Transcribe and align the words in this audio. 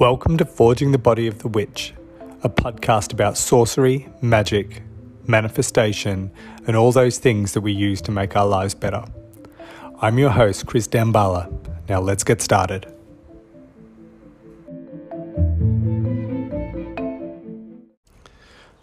Welcome 0.00 0.38
to 0.38 0.46
Forging 0.46 0.92
the 0.92 0.98
Body 0.98 1.26
of 1.26 1.40
the 1.40 1.48
Witch, 1.48 1.92
a 2.42 2.48
podcast 2.48 3.12
about 3.12 3.36
sorcery, 3.36 4.08
magic, 4.22 4.80
manifestation, 5.26 6.32
and 6.66 6.74
all 6.74 6.90
those 6.90 7.18
things 7.18 7.52
that 7.52 7.60
we 7.60 7.72
use 7.72 8.00
to 8.00 8.10
make 8.10 8.34
our 8.34 8.46
lives 8.46 8.74
better. 8.74 9.04
I'm 10.00 10.18
your 10.18 10.30
host, 10.30 10.64
Chris 10.64 10.88
Dambala. 10.88 11.52
Now 11.86 12.00
let's 12.00 12.24
get 12.24 12.40
started. 12.40 12.86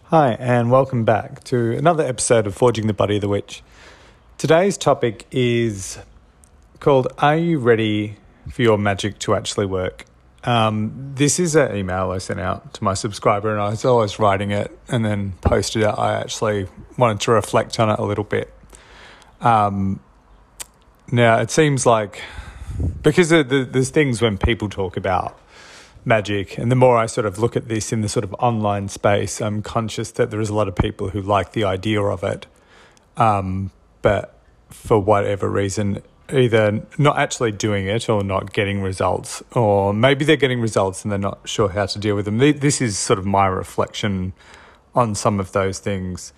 Hi, 0.04 0.36
and 0.38 0.70
welcome 0.70 1.04
back 1.04 1.42
to 1.44 1.76
another 1.76 2.04
episode 2.04 2.46
of 2.46 2.54
Forging 2.54 2.86
the 2.86 2.94
Body 2.94 3.16
of 3.16 3.22
the 3.22 3.28
Witch. 3.28 3.64
Today's 4.36 4.78
topic 4.78 5.26
is 5.32 5.98
called 6.78 7.08
Are 7.18 7.36
You 7.36 7.58
Ready 7.58 8.18
for 8.48 8.62
Your 8.62 8.78
Magic 8.78 9.18
to 9.18 9.34
Actually 9.34 9.66
Work? 9.66 10.04
Um, 10.48 11.12
this 11.14 11.38
is 11.38 11.56
an 11.56 11.76
email 11.76 12.10
I 12.10 12.16
sent 12.16 12.40
out 12.40 12.72
to 12.72 12.82
my 12.82 12.94
subscriber, 12.94 13.52
and 13.52 13.60
I 13.60 13.68
was 13.68 13.84
always 13.84 14.18
writing 14.18 14.50
it 14.50 14.78
and 14.88 15.04
then 15.04 15.34
posted 15.42 15.82
it. 15.82 15.88
I 15.88 16.18
actually 16.18 16.66
wanted 16.96 17.20
to 17.20 17.32
reflect 17.32 17.78
on 17.78 17.90
it 17.90 17.98
a 17.98 18.02
little 18.02 18.24
bit. 18.24 18.50
Um, 19.42 20.00
now, 21.12 21.38
it 21.38 21.50
seems 21.50 21.84
like 21.84 22.22
because 23.02 23.28
the, 23.28 23.44
the, 23.44 23.64
there's 23.70 23.90
things 23.90 24.22
when 24.22 24.38
people 24.38 24.70
talk 24.70 24.96
about 24.96 25.38
magic, 26.06 26.56
and 26.56 26.72
the 26.72 26.76
more 26.76 26.96
I 26.96 27.04
sort 27.04 27.26
of 27.26 27.38
look 27.38 27.54
at 27.54 27.68
this 27.68 27.92
in 27.92 28.00
the 28.00 28.08
sort 28.08 28.24
of 28.24 28.34
online 28.38 28.88
space, 28.88 29.42
I'm 29.42 29.60
conscious 29.60 30.12
that 30.12 30.30
there 30.30 30.40
is 30.40 30.48
a 30.48 30.54
lot 30.54 30.66
of 30.66 30.74
people 30.74 31.10
who 31.10 31.20
like 31.20 31.52
the 31.52 31.64
idea 31.64 32.00
of 32.00 32.24
it, 32.24 32.46
um, 33.18 33.70
but 34.00 34.38
for 34.70 34.98
whatever 34.98 35.46
reason, 35.46 36.02
either 36.32 36.86
not 36.98 37.18
actually 37.18 37.52
doing 37.52 37.86
it 37.86 38.08
or 38.08 38.22
not 38.22 38.52
getting 38.52 38.82
results, 38.82 39.42
or 39.52 39.94
maybe 39.94 40.24
they're 40.24 40.36
getting 40.36 40.60
results 40.60 41.02
and 41.02 41.12
they're 41.12 41.18
not 41.18 41.48
sure 41.48 41.68
how 41.68 41.86
to 41.86 41.98
deal 41.98 42.16
with 42.16 42.24
them. 42.24 42.38
This 42.38 42.80
is 42.80 42.98
sort 42.98 43.18
of 43.18 43.26
my 43.26 43.46
reflection 43.46 44.32
on 44.94 45.14
some 45.14 45.40
of 45.40 45.52
those 45.52 45.78
things 45.78 46.32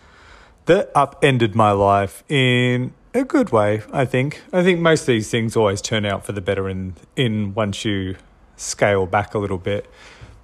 that 0.67 0.91
upended 0.95 1.55
my 1.55 1.73
life 1.73 2.23
in 2.29 2.93
a 3.15 3.25
good 3.25 3.51
way, 3.51 3.83
I 3.93 4.05
think. 4.05 4.43
I 4.53 4.63
think 4.63 4.81
most 4.81 5.03
of 5.03 5.07
these 5.09 5.31
things 5.31 5.57
always 5.57 5.83
turn 5.83 6.05
out 6.05 6.25
for 6.25 6.33
the 6.33 6.41
better 6.41 6.69
in 6.69 6.95
in 7.17 7.55
once 7.55 7.85
you 7.85 8.17
scale 8.57 9.07
back 9.07 9.35
a 9.35 9.39
little 9.39 9.59
bit. 9.59 9.91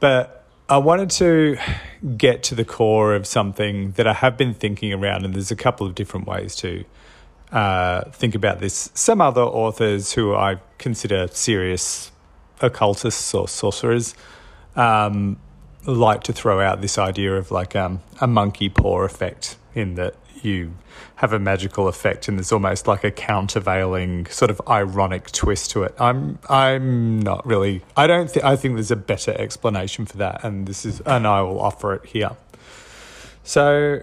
But 0.00 0.44
I 0.68 0.78
wanted 0.78 1.10
to 1.10 1.58
get 2.16 2.42
to 2.44 2.56
the 2.56 2.64
core 2.64 3.14
of 3.14 3.26
something 3.26 3.92
that 3.92 4.06
I 4.08 4.14
have 4.14 4.36
been 4.36 4.52
thinking 4.52 4.92
around, 4.92 5.24
and 5.24 5.34
there's 5.34 5.52
a 5.52 5.56
couple 5.56 5.86
of 5.86 5.94
different 5.94 6.26
ways 6.26 6.56
to 6.56 6.84
uh, 7.52 8.10
think 8.10 8.34
about 8.34 8.60
this. 8.60 8.90
Some 8.94 9.20
other 9.20 9.42
authors 9.42 10.12
who 10.12 10.34
I 10.34 10.56
consider 10.78 11.28
serious 11.28 12.10
occultists 12.60 13.34
or 13.34 13.48
sorcerers 13.48 14.14
um, 14.74 15.38
like 15.86 16.22
to 16.24 16.32
throw 16.32 16.60
out 16.60 16.80
this 16.80 16.98
idea 16.98 17.34
of 17.36 17.50
like 17.50 17.76
um, 17.76 18.02
a 18.20 18.26
monkey 18.26 18.68
paw 18.68 19.02
effect, 19.02 19.56
in 19.74 19.94
that 19.94 20.14
you 20.42 20.74
have 21.16 21.32
a 21.32 21.38
magical 21.38 21.88
effect 21.88 22.28
and 22.28 22.38
there's 22.38 22.52
almost 22.52 22.86
like 22.86 23.04
a 23.04 23.10
countervailing 23.10 24.26
sort 24.26 24.50
of 24.50 24.60
ironic 24.68 25.30
twist 25.32 25.70
to 25.70 25.82
it. 25.82 25.94
I'm 25.98 26.38
I'm 26.48 27.20
not 27.20 27.46
really 27.46 27.82
I 27.96 28.06
don't 28.06 28.30
think 28.30 28.44
I 28.44 28.56
think 28.56 28.74
there's 28.74 28.90
a 28.90 28.96
better 28.96 29.34
explanation 29.38 30.06
for 30.06 30.16
that 30.18 30.44
and 30.44 30.66
this 30.66 30.84
is 30.84 31.00
and 31.00 31.26
I 31.26 31.42
will 31.42 31.60
offer 31.60 31.94
it 31.94 32.06
here. 32.06 32.36
So 33.44 34.02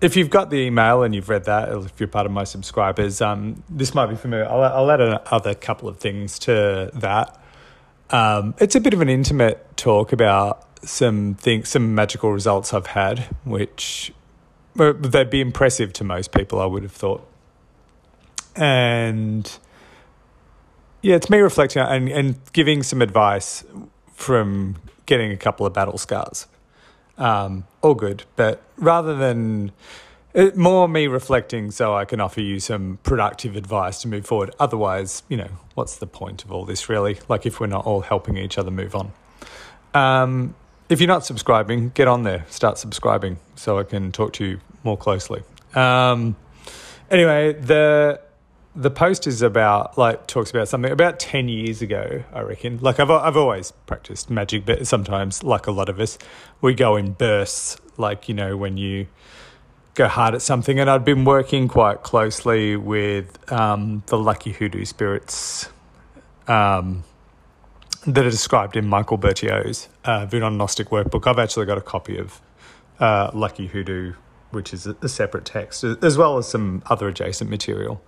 if 0.00 0.16
you've 0.16 0.30
got 0.30 0.50
the 0.50 0.56
email 0.56 1.02
and 1.02 1.14
you've 1.14 1.28
read 1.28 1.44
that, 1.44 1.68
if 1.70 2.00
you're 2.00 2.08
part 2.08 2.26
of 2.26 2.32
my 2.32 2.44
subscribers, 2.44 3.20
um, 3.20 3.62
this 3.68 3.94
might 3.94 4.06
be 4.06 4.16
familiar. 4.16 4.46
I'll, 4.46 4.62
I'll 4.62 4.90
add 4.90 5.00
another 5.00 5.54
couple 5.54 5.88
of 5.88 5.98
things 5.98 6.38
to 6.40 6.90
that. 6.94 7.38
Um, 8.08 8.54
it's 8.58 8.74
a 8.74 8.80
bit 8.80 8.94
of 8.94 9.00
an 9.02 9.08
intimate 9.08 9.76
talk 9.76 10.12
about 10.12 10.66
some 10.82 11.34
things, 11.34 11.68
some 11.68 11.94
magical 11.94 12.32
results 12.32 12.72
I've 12.72 12.88
had, 12.88 13.20
which 13.44 14.12
they'd 14.74 15.30
be 15.30 15.40
impressive 15.40 15.92
to 15.94 16.04
most 16.04 16.32
people, 16.32 16.60
I 16.60 16.66
would 16.66 16.82
have 16.82 16.92
thought. 16.92 17.26
And 18.56 19.50
yeah, 21.02 21.16
it's 21.16 21.28
me 21.28 21.38
reflecting 21.38 21.82
and, 21.82 22.08
and 22.08 22.52
giving 22.52 22.82
some 22.82 23.02
advice 23.02 23.64
from 24.14 24.76
getting 25.06 25.30
a 25.30 25.36
couple 25.36 25.66
of 25.66 25.72
battle 25.72 25.98
scars 25.98 26.46
um, 27.20 27.64
all 27.82 27.94
good. 27.94 28.24
But 28.34 28.60
rather 28.76 29.14
than 29.14 29.70
it, 30.34 30.56
more 30.56 30.88
me 30.88 31.06
reflecting 31.06 31.70
so 31.70 31.94
I 31.94 32.04
can 32.04 32.20
offer 32.20 32.40
you 32.40 32.58
some 32.58 32.98
productive 33.02 33.54
advice 33.54 34.00
to 34.02 34.08
move 34.08 34.26
forward. 34.26 34.54
Otherwise, 34.58 35.22
you 35.28 35.36
know, 35.36 35.50
what's 35.74 35.96
the 35.96 36.06
point 36.06 36.44
of 36.44 36.50
all 36.50 36.64
this 36.64 36.88
really? 36.88 37.18
Like 37.28 37.46
if 37.46 37.60
we're 37.60 37.66
not 37.66 37.86
all 37.86 38.00
helping 38.00 38.36
each 38.36 38.58
other 38.58 38.70
move 38.70 38.94
on. 38.94 39.12
Um, 39.94 40.54
if 40.88 41.00
you're 41.00 41.08
not 41.08 41.24
subscribing, 41.24 41.90
get 41.90 42.08
on 42.08 42.24
there, 42.24 42.44
start 42.48 42.78
subscribing 42.78 43.38
so 43.54 43.78
I 43.78 43.84
can 43.84 44.10
talk 44.10 44.32
to 44.34 44.44
you 44.44 44.60
more 44.82 44.96
closely. 44.96 45.42
Um, 45.74 46.36
anyway, 47.10 47.52
the 47.52 48.20
the 48.80 48.90
post 48.90 49.26
is 49.26 49.42
about 49.42 49.98
like 49.98 50.26
talks 50.26 50.50
about 50.50 50.66
something 50.66 50.90
about 50.90 51.20
10 51.20 51.48
years 51.48 51.82
ago 51.82 52.24
i 52.32 52.40
reckon. 52.40 52.78
Like 52.80 52.98
i've 52.98 53.10
i've 53.10 53.36
always 53.36 53.72
practiced 53.86 54.30
magic 54.30 54.64
but 54.64 54.86
sometimes 54.86 55.44
like 55.44 55.66
a 55.66 55.70
lot 55.70 55.90
of 55.90 56.00
us 56.00 56.16
we 56.62 56.72
go 56.74 56.96
in 56.96 57.12
bursts 57.12 57.76
like 57.98 58.28
you 58.28 58.34
know 58.34 58.56
when 58.56 58.78
you 58.78 59.06
go 59.94 60.08
hard 60.08 60.34
at 60.34 60.40
something. 60.40 60.78
And 60.80 60.88
i'd 60.88 61.04
been 61.04 61.26
working 61.26 61.68
quite 61.68 62.02
closely 62.02 62.74
with 62.76 63.52
um, 63.52 64.02
the 64.06 64.18
lucky 64.18 64.52
hoodoo 64.52 64.86
spirits 64.86 65.68
um, 66.48 67.04
that 68.06 68.24
are 68.24 68.30
described 68.30 68.76
in 68.76 68.88
Michael 68.88 69.18
Bertiaux's 69.18 69.88
uh, 70.04 70.26
gnostic 70.32 70.88
workbook. 70.88 71.26
I've 71.26 71.38
actually 71.38 71.66
got 71.66 71.76
a 71.76 71.82
copy 71.82 72.16
of 72.16 72.40
uh, 72.98 73.30
lucky 73.34 73.66
hoodoo 73.66 74.14
which 74.50 74.72
is 74.72 74.86
a 74.86 75.08
separate 75.08 75.44
text 75.44 75.84
as 75.84 76.18
well 76.18 76.38
as 76.38 76.48
some 76.48 76.82
other 76.86 77.08
adjacent 77.08 77.48
material 77.50 78.02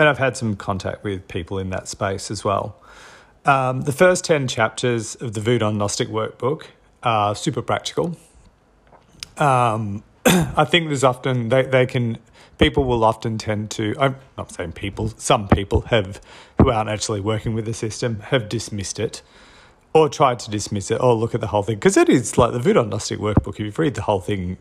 and 0.00 0.08
I've 0.08 0.18
had 0.18 0.34
some 0.34 0.56
contact 0.56 1.04
with 1.04 1.28
people 1.28 1.58
in 1.58 1.68
that 1.70 1.86
space 1.86 2.30
as 2.30 2.42
well. 2.42 2.74
Um, 3.44 3.82
the 3.82 3.92
first 3.92 4.24
10 4.24 4.48
chapters 4.48 5.14
of 5.16 5.34
the 5.34 5.40
Voodoo 5.40 5.70
Gnostic 5.72 6.08
workbook 6.08 6.64
are 7.02 7.34
super 7.34 7.60
practical. 7.60 8.16
Um, 9.36 10.02
I 10.26 10.64
think 10.64 10.88
there's 10.88 11.04
often, 11.04 11.50
they, 11.50 11.64
they 11.64 11.84
can, 11.84 12.16
people 12.56 12.84
will 12.84 13.04
often 13.04 13.36
tend 13.36 13.70
to, 13.72 13.94
I'm 14.00 14.16
not 14.38 14.52
saying 14.52 14.72
people, 14.72 15.08
some 15.18 15.48
people 15.48 15.82
have, 15.82 16.18
who 16.58 16.70
aren't 16.70 16.88
actually 16.88 17.20
working 17.20 17.52
with 17.52 17.66
the 17.66 17.74
system, 17.74 18.20
have 18.20 18.48
dismissed 18.48 18.98
it 18.98 19.20
or 19.92 20.08
tried 20.08 20.38
to 20.38 20.50
dismiss 20.50 20.90
it 20.90 20.98
or 20.98 21.12
look 21.14 21.34
at 21.34 21.42
the 21.42 21.48
whole 21.48 21.62
thing. 21.62 21.76
Because 21.76 21.98
it 21.98 22.08
is 22.08 22.38
like 22.38 22.52
the 22.52 22.58
Voodoo 22.58 22.86
Gnostic 22.86 23.18
workbook, 23.18 23.54
if 23.54 23.60
you 23.60 23.72
read 23.76 23.96
the 23.96 24.02
whole 24.02 24.20
thing 24.20 24.56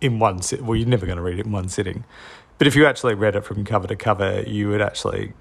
in 0.00 0.18
one 0.18 0.42
sit, 0.42 0.62
well, 0.62 0.76
you're 0.76 0.88
never 0.88 1.06
going 1.06 1.16
to 1.16 1.22
read 1.22 1.38
it 1.38 1.46
in 1.46 1.52
one 1.52 1.68
sitting. 1.68 2.04
But 2.58 2.66
if 2.66 2.74
you 2.74 2.86
actually 2.86 3.14
read 3.14 3.36
it 3.36 3.42
from 3.42 3.64
cover 3.64 3.86
to 3.86 3.96
cover, 3.96 4.42
you 4.42 4.68
would 4.68 4.80
actually, 4.80 5.32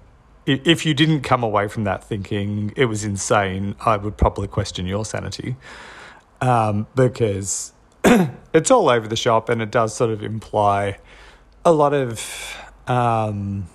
if 0.45 0.85
you 0.85 0.93
didn't 0.93 1.21
come 1.21 1.43
away 1.43 1.67
from 1.67 1.85
that 1.85 2.03
thinking 2.03 2.73
it 2.75 2.85
was 2.85 3.03
insane, 3.03 3.75
I 3.85 3.97
would 3.97 4.17
probably 4.17 4.47
question 4.47 4.85
your 4.85 5.05
sanity 5.05 5.55
um, 6.41 6.87
because 6.95 7.73
it's 8.53 8.71
all 8.71 8.89
over 8.89 9.07
the 9.07 9.15
shop 9.15 9.49
and 9.49 9.61
it 9.61 9.71
does 9.71 9.95
sort 9.95 10.11
of 10.11 10.23
imply 10.23 10.97
a 11.63 11.71
lot 11.71 11.93
of, 11.93 12.57
um, 12.87 13.67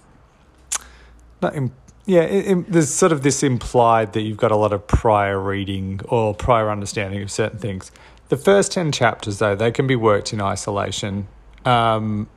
not 1.40 1.54
in, 1.54 1.72
yeah, 2.06 2.22
it, 2.22 2.46
it, 2.46 2.72
there's 2.72 2.92
sort 2.92 3.12
of 3.12 3.22
this 3.22 3.42
implied 3.42 4.12
that 4.12 4.22
you've 4.22 4.36
got 4.36 4.52
a 4.52 4.56
lot 4.56 4.72
of 4.72 4.86
prior 4.86 5.38
reading 5.40 6.00
or 6.08 6.34
prior 6.34 6.70
understanding 6.70 7.22
of 7.22 7.30
certain 7.30 7.58
things. 7.58 7.90
The 8.30 8.36
first 8.36 8.70
10 8.70 8.92
chapters, 8.92 9.40
though, 9.40 9.56
they 9.56 9.72
can 9.72 9.88
be 9.88 9.96
worked 9.96 10.32
in 10.32 10.40
isolation. 10.40 11.26
Um, 11.64 12.28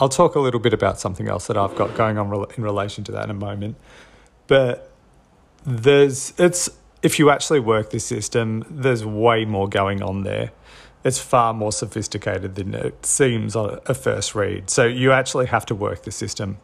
I'll 0.00 0.08
talk 0.08 0.34
a 0.34 0.40
little 0.40 0.58
bit 0.58 0.74
about 0.74 0.98
something 0.98 1.28
else 1.28 1.46
that 1.46 1.56
I've 1.56 1.76
got 1.76 1.94
going 1.94 2.18
on 2.18 2.46
in 2.56 2.64
relation 2.64 3.04
to 3.04 3.12
that 3.12 3.24
in 3.24 3.30
a 3.30 3.34
moment. 3.34 3.76
But 4.48 4.90
there's 5.64 6.34
it's 6.38 6.68
if 7.02 7.20
you 7.20 7.30
actually 7.30 7.60
work 7.60 7.90
this 7.90 8.04
system, 8.04 8.64
there's 8.68 9.04
way 9.04 9.44
more 9.44 9.68
going 9.68 10.02
on 10.02 10.24
there. 10.24 10.50
It's 11.04 11.20
far 11.20 11.54
more 11.54 11.70
sophisticated 11.70 12.56
than 12.56 12.74
it 12.74 13.06
seems 13.06 13.54
on 13.54 13.78
a 13.86 13.94
first 13.94 14.34
read. 14.34 14.68
So 14.70 14.86
you 14.86 15.12
actually 15.12 15.46
have 15.46 15.64
to 15.66 15.74
work 15.74 16.02
the 16.02 16.10
system, 16.10 16.58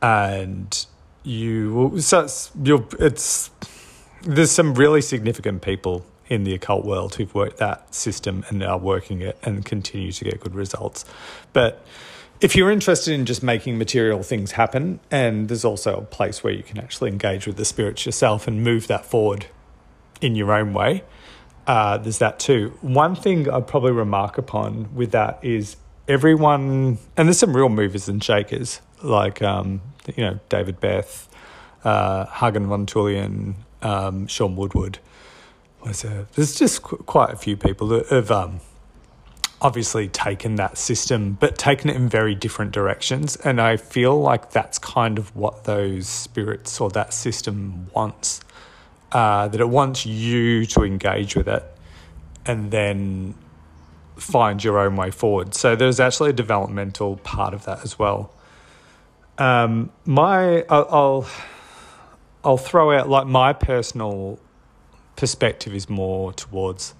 and 0.00 0.86
you 1.22 2.00
so 2.00 2.20
it's, 2.20 2.50
you're, 2.62 2.86
it's 2.98 3.50
there's 4.22 4.50
some 4.50 4.72
really 4.72 5.02
significant 5.02 5.60
people 5.60 6.06
in 6.30 6.44
the 6.44 6.54
occult 6.54 6.86
world 6.86 7.16
who've 7.16 7.34
worked 7.34 7.58
that 7.58 7.94
system 7.94 8.44
and 8.48 8.62
are 8.62 8.78
working 8.78 9.20
it 9.20 9.38
and 9.42 9.64
continue 9.64 10.12
to 10.12 10.24
get 10.24 10.40
good 10.40 10.54
results, 10.54 11.04
but 11.52 11.84
if 12.40 12.56
you're 12.56 12.70
interested 12.70 13.12
in 13.12 13.26
just 13.26 13.42
making 13.42 13.76
material 13.76 14.22
things 14.22 14.52
happen, 14.52 14.98
and 15.10 15.48
there's 15.48 15.64
also 15.64 15.98
a 15.98 16.02
place 16.02 16.42
where 16.42 16.52
you 16.52 16.62
can 16.62 16.78
actually 16.78 17.10
engage 17.10 17.46
with 17.46 17.56
the 17.56 17.66
spirits 17.66 18.06
yourself 18.06 18.48
and 18.48 18.64
move 18.64 18.86
that 18.86 19.04
forward 19.04 19.46
in 20.22 20.34
your 20.34 20.52
own 20.52 20.72
way, 20.72 21.04
uh, 21.66 21.98
there's 21.98 22.18
that 22.18 22.38
too. 22.38 22.72
One 22.80 23.14
thing 23.14 23.48
I'd 23.50 23.66
probably 23.66 23.92
remark 23.92 24.38
upon 24.38 24.94
with 24.94 25.12
that 25.12 25.38
is 25.42 25.76
everyone, 26.08 26.98
and 27.16 27.28
there's 27.28 27.38
some 27.38 27.54
real 27.54 27.68
movers 27.68 28.08
and 28.08 28.24
shakers 28.24 28.80
like 29.02 29.42
um, 29.42 29.82
you 30.16 30.24
know 30.24 30.40
David 30.48 30.80
Beth, 30.80 31.28
uh, 31.84 32.24
Hagen 32.26 32.66
von 32.66 32.86
Tulien, 32.86 33.54
um, 33.82 34.26
Sean 34.26 34.56
Woodward. 34.56 34.98
Was 35.86 36.02
there? 36.02 36.26
There's 36.34 36.58
just 36.58 36.82
qu- 36.82 36.98
quite 36.98 37.30
a 37.30 37.36
few 37.36 37.56
people 37.56 37.88
that 37.88 38.08
have 38.08 38.30
um, 38.30 38.60
obviously 39.60 40.08
taken 40.08 40.56
that 40.56 40.78
system, 40.78 41.36
but 41.38 41.58
taken 41.58 41.90
it 41.90 41.96
in 41.96 42.08
very 42.08 42.34
different 42.34 42.72
directions. 42.72 43.36
And 43.36 43.60
I 43.60 43.76
feel 43.76 44.20
like 44.20 44.50
that's 44.50 44.78
kind 44.78 45.18
of 45.18 45.34
what 45.36 45.64
those 45.64 46.08
spirits 46.08 46.80
or 46.80 46.90
that 46.90 47.12
system 47.12 47.88
wants. 47.94 48.40
Uh, 49.12 49.48
that 49.48 49.60
it 49.60 49.68
wants 49.68 50.06
you 50.06 50.64
to 50.64 50.84
engage 50.84 51.34
with 51.34 51.48
it 51.48 51.64
and 52.46 52.70
then 52.70 53.34
find 54.16 54.62
your 54.62 54.78
own 54.78 54.94
way 54.94 55.10
forward. 55.10 55.54
So 55.54 55.74
there's 55.74 55.98
actually 55.98 56.30
a 56.30 56.34
developmental 56.34 57.16
part 57.16 57.52
of 57.52 57.64
that 57.64 57.82
as 57.82 57.98
well. 57.98 58.32
Um, 59.36 59.90
my, 60.04 60.62
I'll, 60.68 60.86
I'll, 60.90 61.26
I'll 62.44 62.56
throw 62.56 62.92
out 62.92 63.08
like 63.08 63.26
my 63.26 63.52
personal 63.52 64.38
perspective 65.20 65.74
is 65.74 65.88
more 65.88 66.32
towards 66.32 66.94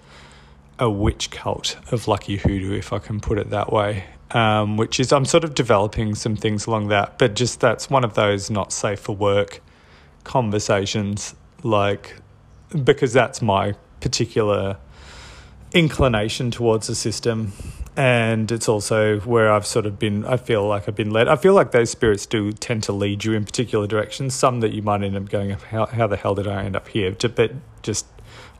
a 0.78 0.90
witch 0.90 1.30
cult 1.30 1.76
of 1.90 2.06
Lucky 2.06 2.36
Hoodoo, 2.36 2.74
if 2.74 2.92
I 2.92 2.98
can 2.98 3.18
put 3.18 3.38
it 3.38 3.48
that 3.50 3.72
way. 3.72 4.04
Um, 4.32 4.76
which 4.76 5.00
is, 5.00 5.10
I'm 5.10 5.24
sort 5.24 5.42
of 5.42 5.54
developing 5.54 6.14
some 6.14 6.36
things 6.36 6.66
along 6.66 6.88
that, 6.88 7.18
but 7.18 7.34
just 7.34 7.60
that's 7.60 7.90
one 7.90 8.04
of 8.04 8.14
those 8.14 8.50
not 8.50 8.72
safe 8.72 9.00
for 9.00 9.16
work 9.16 9.60
conversations, 10.22 11.34
like, 11.64 12.16
because 12.84 13.12
that's 13.12 13.42
my 13.42 13.74
particular 14.00 14.76
inclination 15.72 16.50
towards 16.50 16.86
the 16.86 16.94
system. 16.94 17.52
And 17.96 18.50
it's 18.52 18.68
also 18.68 19.20
where 19.20 19.52
I've 19.52 19.66
sort 19.66 19.84
of 19.84 19.98
been, 19.98 20.24
I 20.24 20.36
feel 20.36 20.66
like 20.66 20.88
I've 20.88 20.94
been 20.94 21.10
led. 21.10 21.28
I 21.28 21.36
feel 21.36 21.54
like 21.54 21.72
those 21.72 21.90
spirits 21.90 22.24
do 22.24 22.52
tend 22.52 22.82
to 22.84 22.92
lead 22.92 23.24
you 23.24 23.32
in 23.32 23.44
particular 23.44 23.86
directions. 23.86 24.34
Some 24.34 24.60
that 24.60 24.72
you 24.72 24.80
might 24.80 25.02
end 25.02 25.16
up 25.16 25.28
going, 25.28 25.50
how, 25.50 25.86
how 25.86 26.06
the 26.06 26.16
hell 26.16 26.34
did 26.34 26.46
I 26.46 26.64
end 26.64 26.76
up 26.76 26.88
here? 26.88 27.10
But 27.12 27.52
just 27.82 28.06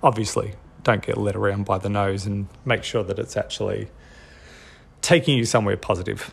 obviously 0.03 0.55
don't 0.83 1.03
get 1.03 1.17
led 1.17 1.37
around 1.37 1.65
by 1.65 1.79
the 1.79 1.89
nose 1.89 2.27
and 2.27 2.49
make 2.65 2.85
sure 2.85 3.05
that 3.05 3.19
it's 3.19 3.37
actually 3.37 3.89
taking 5.01 5.39
you 5.39 5.45
somewhere 5.45 5.77
positive. 5.77 6.33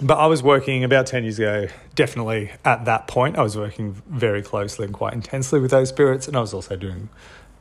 But 0.00 0.18
I 0.18 0.26
was 0.26 0.42
working 0.42 0.82
about 0.84 1.06
10 1.06 1.22
years 1.22 1.38
ago, 1.38 1.68
definitely 1.94 2.50
at 2.64 2.86
that 2.86 3.06
point, 3.06 3.38
I 3.38 3.42
was 3.42 3.56
working 3.56 4.02
very 4.08 4.42
closely 4.42 4.86
and 4.86 4.94
quite 4.94 5.12
intensely 5.12 5.60
with 5.60 5.70
those 5.70 5.90
spirits. 5.90 6.26
And 6.26 6.36
I 6.36 6.40
was 6.40 6.52
also 6.52 6.76
doing 6.76 7.08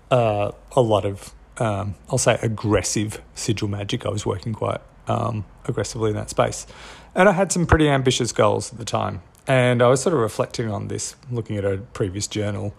uh, 0.09 0.51
a 0.71 0.81
lot 0.81 1.05
of, 1.05 1.33
um, 1.57 1.95
I'll 2.09 2.18
say, 2.18 2.38
aggressive 2.42 3.21
sigil 3.36 3.68
magic. 3.68 4.06
I 4.06 4.09
was 4.09 4.25
working 4.25 4.53
quite 4.53 4.81
um, 5.07 5.45
aggressively 5.65 6.12
in 6.12 6.15
that 6.15 6.30
space. 6.30 6.65
And 7.13 7.27
I 7.27 7.33
had 7.33 7.51
some 7.51 7.65
pretty 7.65 7.89
ambitious 7.89 8.31
goals 8.31 8.71
at 8.71 8.80
the 8.80 8.86
time. 8.86 9.21
And 9.48 9.81
I 9.81 9.88
was 9.88 10.01
sort 10.01 10.13
of 10.13 10.21
reflecting 10.21 10.69
on 10.69 10.88
this, 10.88 11.15
looking 11.30 11.57
at 11.57 11.65
a 11.65 11.77
previous 11.77 12.27
journal. 12.27 12.74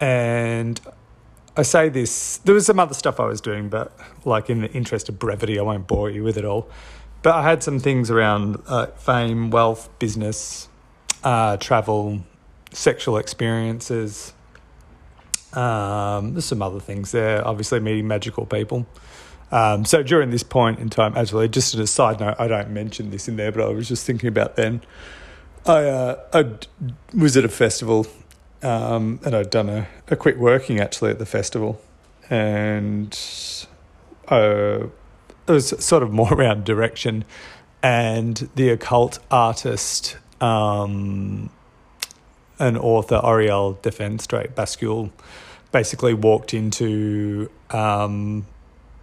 And 0.00 0.80
I 1.56 1.62
say 1.62 1.88
this, 1.88 2.38
there 2.38 2.54
was 2.54 2.66
some 2.66 2.80
other 2.80 2.94
stuff 2.94 3.20
I 3.20 3.26
was 3.26 3.40
doing, 3.40 3.68
but 3.68 3.96
like 4.24 4.48
in 4.48 4.62
the 4.62 4.72
interest 4.72 5.08
of 5.08 5.18
brevity, 5.18 5.58
I 5.58 5.62
won't 5.62 5.86
bore 5.86 6.10
you 6.10 6.24
with 6.24 6.38
it 6.38 6.44
all. 6.44 6.68
But 7.22 7.34
I 7.36 7.42
had 7.42 7.62
some 7.62 7.78
things 7.78 8.10
around 8.10 8.60
uh, 8.66 8.86
fame, 8.86 9.50
wealth, 9.50 9.88
business, 9.98 10.68
uh, 11.22 11.56
travel, 11.58 12.24
sexual 12.72 13.16
experiences. 13.16 14.32
Um, 15.54 16.34
there's 16.34 16.44
some 16.44 16.62
other 16.62 16.80
things 16.80 17.12
there, 17.12 17.46
obviously, 17.46 17.80
meeting 17.80 18.08
magical 18.08 18.46
people. 18.46 18.86
Um, 19.50 19.84
so 19.84 20.02
during 20.02 20.30
this 20.30 20.42
point 20.42 20.78
in 20.78 20.88
time, 20.88 21.16
actually, 21.16 21.48
just 21.48 21.74
as 21.74 21.80
a 21.80 21.86
side 21.86 22.20
note, 22.20 22.36
I 22.38 22.48
don't 22.48 22.70
mention 22.70 23.10
this 23.10 23.28
in 23.28 23.36
there, 23.36 23.52
but 23.52 23.62
I 23.62 23.68
was 23.68 23.88
just 23.88 24.06
thinking 24.06 24.28
about 24.28 24.56
then. 24.56 24.82
I, 25.66 25.84
uh, 25.84 26.20
I 26.32 26.44
was 27.14 27.36
at 27.36 27.44
a 27.44 27.48
festival 27.48 28.06
um, 28.62 29.20
and 29.24 29.34
I'd 29.34 29.50
done 29.50 29.68
a, 29.68 29.88
a 30.08 30.16
quick 30.16 30.36
working 30.36 30.80
actually 30.80 31.10
at 31.10 31.18
the 31.18 31.26
festival, 31.26 31.80
and 32.30 33.12
uh, 34.28 34.86
it 35.48 35.52
was 35.52 35.84
sort 35.84 36.02
of 36.02 36.12
more 36.12 36.32
around 36.34 36.64
direction, 36.64 37.24
and 37.82 38.48
the 38.54 38.70
occult 38.70 39.18
artist, 39.30 40.16
um, 40.40 41.50
an 42.58 42.76
author, 42.76 43.20
Orryelle 43.22 43.76
Defenestrate 43.78 44.52
Bascule, 44.52 45.10
basically 45.72 46.14
walked 46.14 46.54
into 46.54 47.50
um, 47.70 48.46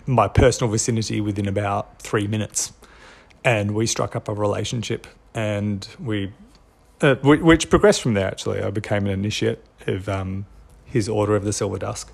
my 0.05 0.27
personal 0.27 0.71
vicinity 0.71 1.21
within 1.21 1.47
about 1.47 1.99
three 2.01 2.27
minutes, 2.27 2.71
and 3.43 3.71
we 3.71 3.85
struck 3.85 4.15
up 4.15 4.27
a 4.27 4.33
relationship, 4.33 5.07
and 5.33 5.87
we 5.99 6.31
uh, 7.01 7.15
which 7.15 7.69
progressed 7.69 8.01
from 8.01 8.13
there. 8.13 8.27
Actually, 8.27 8.61
I 8.61 8.69
became 8.71 9.05
an 9.05 9.11
initiate 9.11 9.63
of 9.87 10.09
um, 10.09 10.45
his 10.85 11.07
Order 11.07 11.35
of 11.35 11.43
the 11.43 11.53
Silver 11.53 11.77
Dusk, 11.77 12.11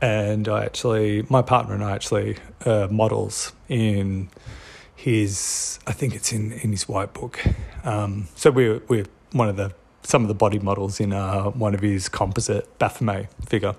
and 0.00 0.48
I 0.48 0.64
actually, 0.64 1.24
my 1.28 1.42
partner 1.42 1.74
and 1.74 1.84
I 1.84 1.92
actually 1.92 2.36
uh, 2.64 2.88
models 2.90 3.52
in 3.68 4.28
his. 4.94 5.78
I 5.86 5.92
think 5.92 6.14
it's 6.14 6.32
in 6.32 6.52
in 6.52 6.70
his 6.72 6.88
white 6.88 7.14
book. 7.14 7.40
Um, 7.84 8.28
so 8.34 8.50
we're 8.50 8.82
we're 8.88 9.06
one 9.32 9.48
of 9.48 9.56
the 9.56 9.72
some 10.02 10.22
of 10.22 10.28
the 10.28 10.34
body 10.34 10.58
models 10.58 11.00
in 11.00 11.12
uh, 11.12 11.44
one 11.50 11.74
of 11.74 11.80
his 11.80 12.08
composite 12.08 12.78
Baphomet 12.78 13.28
figure. 13.46 13.74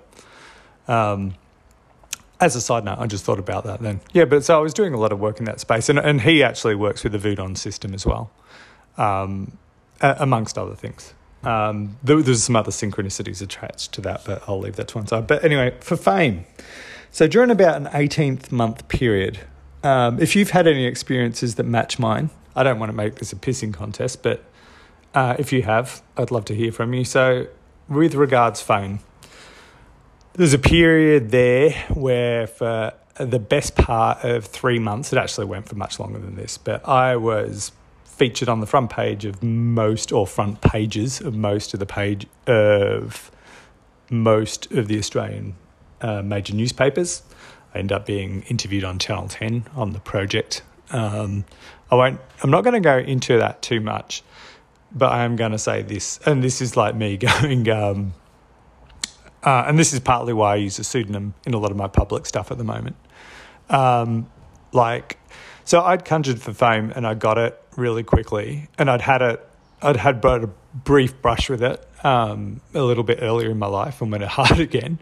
Um, 0.88 1.34
as 2.40 2.56
a 2.56 2.60
side 2.60 2.84
note, 2.84 2.98
I 2.98 3.06
just 3.06 3.24
thought 3.24 3.38
about 3.38 3.64
that 3.64 3.80
then. 3.80 4.00
Yeah, 4.12 4.24
but 4.24 4.44
so 4.44 4.58
I 4.58 4.60
was 4.60 4.74
doing 4.74 4.94
a 4.94 4.98
lot 4.98 5.12
of 5.12 5.20
work 5.20 5.38
in 5.38 5.44
that 5.44 5.60
space, 5.60 5.88
and 5.88 5.98
and 5.98 6.22
he 6.22 6.42
actually 6.42 6.74
works 6.74 7.04
with 7.04 7.12
the 7.12 7.18
Voodoo 7.18 7.54
system 7.54 7.94
as 7.94 8.04
well. 8.04 8.30
Um, 8.96 9.56
uh, 10.02 10.16
amongst 10.18 10.58
other 10.58 10.74
things. 10.74 11.14
Um, 11.44 11.96
there, 12.02 12.20
there's 12.20 12.42
some 12.42 12.56
other 12.56 12.70
synchronicities 12.70 13.40
attached 13.40 13.92
to 13.92 14.00
that, 14.02 14.24
but 14.24 14.42
I'll 14.46 14.58
leave 14.58 14.76
that 14.76 14.88
to 14.88 14.98
one 14.98 15.06
side. 15.06 15.26
But 15.26 15.44
anyway, 15.44 15.76
for 15.80 15.96
fame. 15.96 16.44
So 17.10 17.26
during 17.26 17.50
about 17.50 17.76
an 17.76 17.86
18th 17.86 18.52
month 18.52 18.88
period, 18.88 19.40
um, 19.82 20.20
if 20.20 20.36
you've 20.36 20.50
had 20.50 20.66
any 20.66 20.86
experiences 20.86 21.56
that 21.56 21.64
match 21.64 21.98
mine, 21.98 22.30
I 22.54 22.62
don't 22.62 22.78
want 22.78 22.90
to 22.90 22.96
make 22.96 23.16
this 23.16 23.32
a 23.32 23.36
pissing 23.36 23.72
contest, 23.72 24.22
but 24.22 24.44
uh, 25.14 25.36
if 25.38 25.52
you 25.52 25.62
have, 25.62 26.02
I'd 26.16 26.30
love 26.30 26.44
to 26.46 26.54
hear 26.54 26.72
from 26.72 26.94
you. 26.94 27.04
So, 27.04 27.46
with 27.88 28.14
regards 28.14 28.60
fame, 28.62 29.00
there's 30.34 30.54
a 30.54 30.58
period 30.58 31.30
there 31.30 31.72
where 31.94 32.46
for 32.46 32.94
the 33.16 33.38
best 33.38 33.76
part 33.76 34.24
of 34.24 34.46
three 34.46 34.78
months, 34.78 35.12
it 35.12 35.18
actually 35.18 35.46
went 35.46 35.68
for 35.68 35.74
much 35.74 36.00
longer 36.00 36.18
than 36.18 36.36
this, 36.36 36.56
but 36.56 36.86
I 36.88 37.16
was 37.16 37.72
featured 38.04 38.48
on 38.48 38.60
the 38.60 38.66
front 38.66 38.90
page 38.90 39.24
of 39.24 39.42
most 39.42 40.12
or 40.12 40.26
front 40.26 40.60
pages 40.60 41.20
of 41.20 41.34
most 41.34 41.74
of 41.74 41.80
the 41.80 41.86
page 41.86 42.26
of 42.46 43.30
most 44.10 44.70
of 44.72 44.88
the 44.88 44.98
Australian 44.98 45.56
uh, 46.00 46.22
major 46.22 46.54
newspapers. 46.54 47.22
I 47.74 47.78
end 47.78 47.92
up 47.92 48.06
being 48.06 48.42
interviewed 48.42 48.84
on 48.84 48.98
Channel 48.98 49.28
10 49.28 49.66
on 49.74 49.92
the 49.92 50.00
project. 50.00 50.62
Um, 50.90 51.44
I 51.90 51.94
won't, 51.94 52.20
I'm 52.42 52.50
not 52.50 52.64
going 52.64 52.74
to 52.74 52.80
go 52.80 52.98
into 52.98 53.38
that 53.38 53.62
too 53.62 53.80
much, 53.80 54.22
but 54.94 55.12
I 55.12 55.24
am 55.24 55.36
going 55.36 55.52
to 55.52 55.58
say 55.58 55.82
this, 55.82 56.18
and 56.26 56.42
this 56.42 56.60
is 56.60 56.76
like 56.76 56.94
me 56.94 57.16
going, 57.40 57.68
um, 57.70 58.14
uh, 59.42 59.64
and 59.66 59.78
this 59.78 59.92
is 59.92 60.00
partly 60.00 60.32
why 60.32 60.52
I 60.52 60.56
use 60.56 60.78
a 60.78 60.84
pseudonym 60.84 61.34
in 61.46 61.54
a 61.54 61.58
lot 61.58 61.70
of 61.70 61.76
my 61.76 61.88
public 61.88 62.26
stuff 62.26 62.50
at 62.50 62.58
the 62.58 62.64
moment. 62.64 62.96
Um, 63.68 64.30
like, 64.72 65.18
so 65.64 65.82
I'd 65.82 66.04
conjured 66.04 66.40
for 66.40 66.52
fame 66.52 66.92
and 66.94 67.06
I 67.06 67.14
got 67.14 67.38
it 67.38 67.60
really 67.76 68.02
quickly, 68.02 68.68
and 68.78 68.90
I'd 68.90 69.02
had 69.02 69.22
it. 69.22 69.48
I'd 69.80 69.96
had 69.96 70.20
but 70.20 70.44
a 70.44 70.50
brief 70.74 71.20
brush 71.20 71.50
with 71.50 71.62
it 71.62 71.84
um, 72.04 72.60
a 72.72 72.82
little 72.82 73.02
bit 73.02 73.18
earlier 73.20 73.50
in 73.50 73.58
my 73.58 73.66
life 73.66 74.00
and 74.00 74.12
went 74.12 74.24
hard 74.38 74.60
again. 74.60 74.98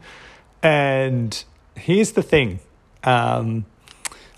And 0.63 1.43
here's 1.75 2.13
the 2.13 2.23
thing. 2.23 2.61
Um, 3.05 3.67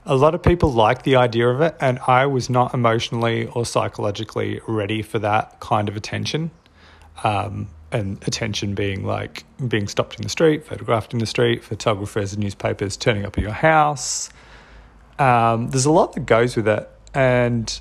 a 0.04 0.16
lot 0.16 0.34
of 0.34 0.42
people 0.42 0.72
like 0.72 1.02
the 1.02 1.16
idea 1.16 1.48
of 1.48 1.60
it, 1.60 1.76
and 1.80 1.98
I 2.06 2.26
was 2.26 2.50
not 2.50 2.74
emotionally 2.74 3.46
or 3.46 3.64
psychologically 3.64 4.60
ready 4.66 5.02
for 5.02 5.18
that 5.20 5.60
kind 5.60 5.88
of 5.88 5.96
attention. 5.96 6.50
Um, 7.22 7.68
and 7.92 8.16
attention 8.26 8.74
being 8.74 9.04
like 9.04 9.44
being 9.68 9.86
stopped 9.86 10.16
in 10.16 10.22
the 10.22 10.28
street, 10.28 10.64
photographed 10.64 11.12
in 11.12 11.18
the 11.18 11.26
street, 11.26 11.62
photographers 11.62 12.32
and 12.32 12.42
newspapers 12.42 12.96
turning 12.96 13.26
up 13.26 13.36
at 13.36 13.42
your 13.42 13.52
house. 13.52 14.30
Um, 15.18 15.68
there's 15.68 15.84
a 15.84 15.92
lot 15.92 16.14
that 16.14 16.24
goes 16.24 16.56
with 16.56 16.66
it, 16.66 16.88
and 17.12 17.80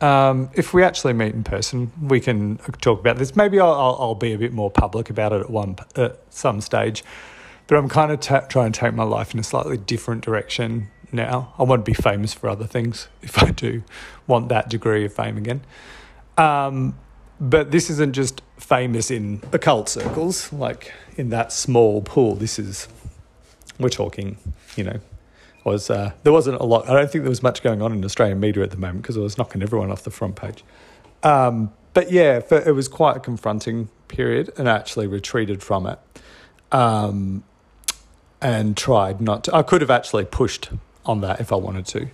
um, 0.00 0.50
if 0.54 0.74
we 0.74 0.82
actually 0.82 1.12
meet 1.12 1.32
in 1.32 1.44
person, 1.44 1.92
we 2.02 2.20
can 2.20 2.58
talk 2.80 3.00
about 3.00 3.16
this. 3.16 3.36
Maybe 3.36 3.60
I'll, 3.60 3.72
I'll, 3.72 3.96
I'll 4.00 4.14
be 4.14 4.32
a 4.32 4.38
bit 4.38 4.52
more 4.52 4.70
public 4.70 5.10
about 5.10 5.32
it 5.32 5.40
at 5.40 5.50
one 5.50 5.76
at 5.96 6.20
some 6.30 6.60
stage. 6.60 7.04
But 7.66 7.78
I'm 7.78 7.88
kind 7.88 8.12
of 8.12 8.20
t- 8.20 8.34
trying 8.50 8.72
to 8.72 8.80
take 8.80 8.92
my 8.92 9.04
life 9.04 9.32
in 9.32 9.40
a 9.40 9.42
slightly 9.42 9.78
different 9.78 10.22
direction 10.22 10.90
now. 11.14 11.54
I 11.58 11.62
want 11.62 11.84
to 11.84 11.90
be 11.90 11.94
famous 11.94 12.34
for 12.34 12.48
other 12.48 12.66
things 12.66 13.08
if 13.22 13.42
I 13.42 13.50
do 13.50 13.82
want 14.26 14.48
that 14.48 14.68
degree 14.68 15.04
of 15.04 15.12
fame 15.12 15.36
again. 15.36 15.62
Um, 16.36 16.98
but 17.40 17.70
this 17.70 17.90
isn't 17.90 18.14
just 18.14 18.42
famous 18.58 19.10
in 19.10 19.42
occult 19.52 19.88
circles, 19.88 20.52
like 20.52 20.92
in 21.16 21.30
that 21.30 21.52
small 21.52 22.02
pool. 22.02 22.34
This 22.36 22.58
is, 22.58 22.88
we're 23.78 23.88
talking, 23.88 24.36
you 24.76 24.84
know, 24.84 25.00
was 25.64 25.90
uh, 25.90 26.12
there 26.22 26.32
wasn't 26.32 26.60
a 26.60 26.64
lot. 26.64 26.88
I 26.88 26.92
don't 26.92 27.10
think 27.10 27.24
there 27.24 27.30
was 27.30 27.42
much 27.42 27.62
going 27.62 27.82
on 27.82 27.92
in 27.92 28.04
Australian 28.04 28.38
media 28.38 28.62
at 28.62 28.70
the 28.70 28.76
moment 28.76 29.02
because 29.02 29.16
it 29.16 29.20
was 29.20 29.38
knocking 29.38 29.62
everyone 29.62 29.90
off 29.90 30.04
the 30.04 30.10
front 30.10 30.36
page. 30.36 30.62
Um, 31.22 31.72
but 31.94 32.12
yeah, 32.12 32.40
for, 32.40 32.58
it 32.58 32.72
was 32.72 32.88
quite 32.88 33.16
a 33.16 33.20
confronting 33.20 33.88
period, 34.08 34.52
and 34.58 34.68
I 34.68 34.76
actually 34.76 35.06
retreated 35.06 35.62
from 35.62 35.86
it. 35.86 35.98
Um, 36.70 37.44
and 38.40 38.76
tried 38.76 39.20
not 39.20 39.44
to. 39.44 39.54
I 39.54 39.62
could 39.62 39.80
have 39.80 39.90
actually 39.90 40.26
pushed 40.26 40.68
on 41.06 41.20
that 41.20 41.40
if 41.40 41.52
I 41.52 41.56
wanted 41.56 41.86
to, 41.86 42.08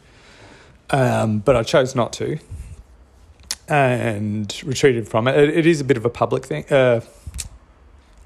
um, 0.91 1.39
but 1.39 1.57
I 1.57 1.63
chose 1.63 1.95
not 1.95 2.13
to 2.15 2.39
and 3.69 4.61
retreated 4.65 5.09
from 5.09 5.29
it. 5.29 5.37
It, 5.37 5.59
it 5.59 5.67
is 5.67 5.81
a 5.81 5.85
bit 5.85 5.97
of 5.97 6.05
a 6.05 6.11
public 6.11 6.45
thing. 6.45 6.65
Uh, 6.71 7.01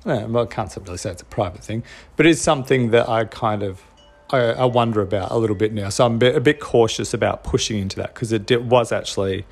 well, 0.05 0.39
I 0.39 0.47
can't 0.47 0.75
really 0.77 0.97
say 0.99 1.11
it's 1.11 1.23
a 1.23 1.27
private 1.27 1.63
thing, 1.63 1.83
but 2.17 2.27
it's 2.27 2.41
something 2.41 2.91
that 2.91 3.09
I 3.09 3.25
kind 3.25 3.63
of 3.63 3.83
I, 4.31 4.39
I 4.39 4.65
wonder 4.65 5.01
about 5.01 5.31
a 5.31 5.37
little 5.37 5.57
bit 5.57 5.73
now. 5.73 5.91
So 5.91 6.07
I'm 6.07 6.15
a 6.15 6.19
bit, 6.19 6.35
a 6.35 6.41
bit 6.41 6.61
cautious 6.61 7.15
about 7.15 7.45
pushing 7.45 7.79
into 7.79 7.97
that 7.97 8.15
because 8.15 8.33
it, 8.33 8.51
it, 8.51 8.63
was 8.63 8.91
actually, 8.91 9.45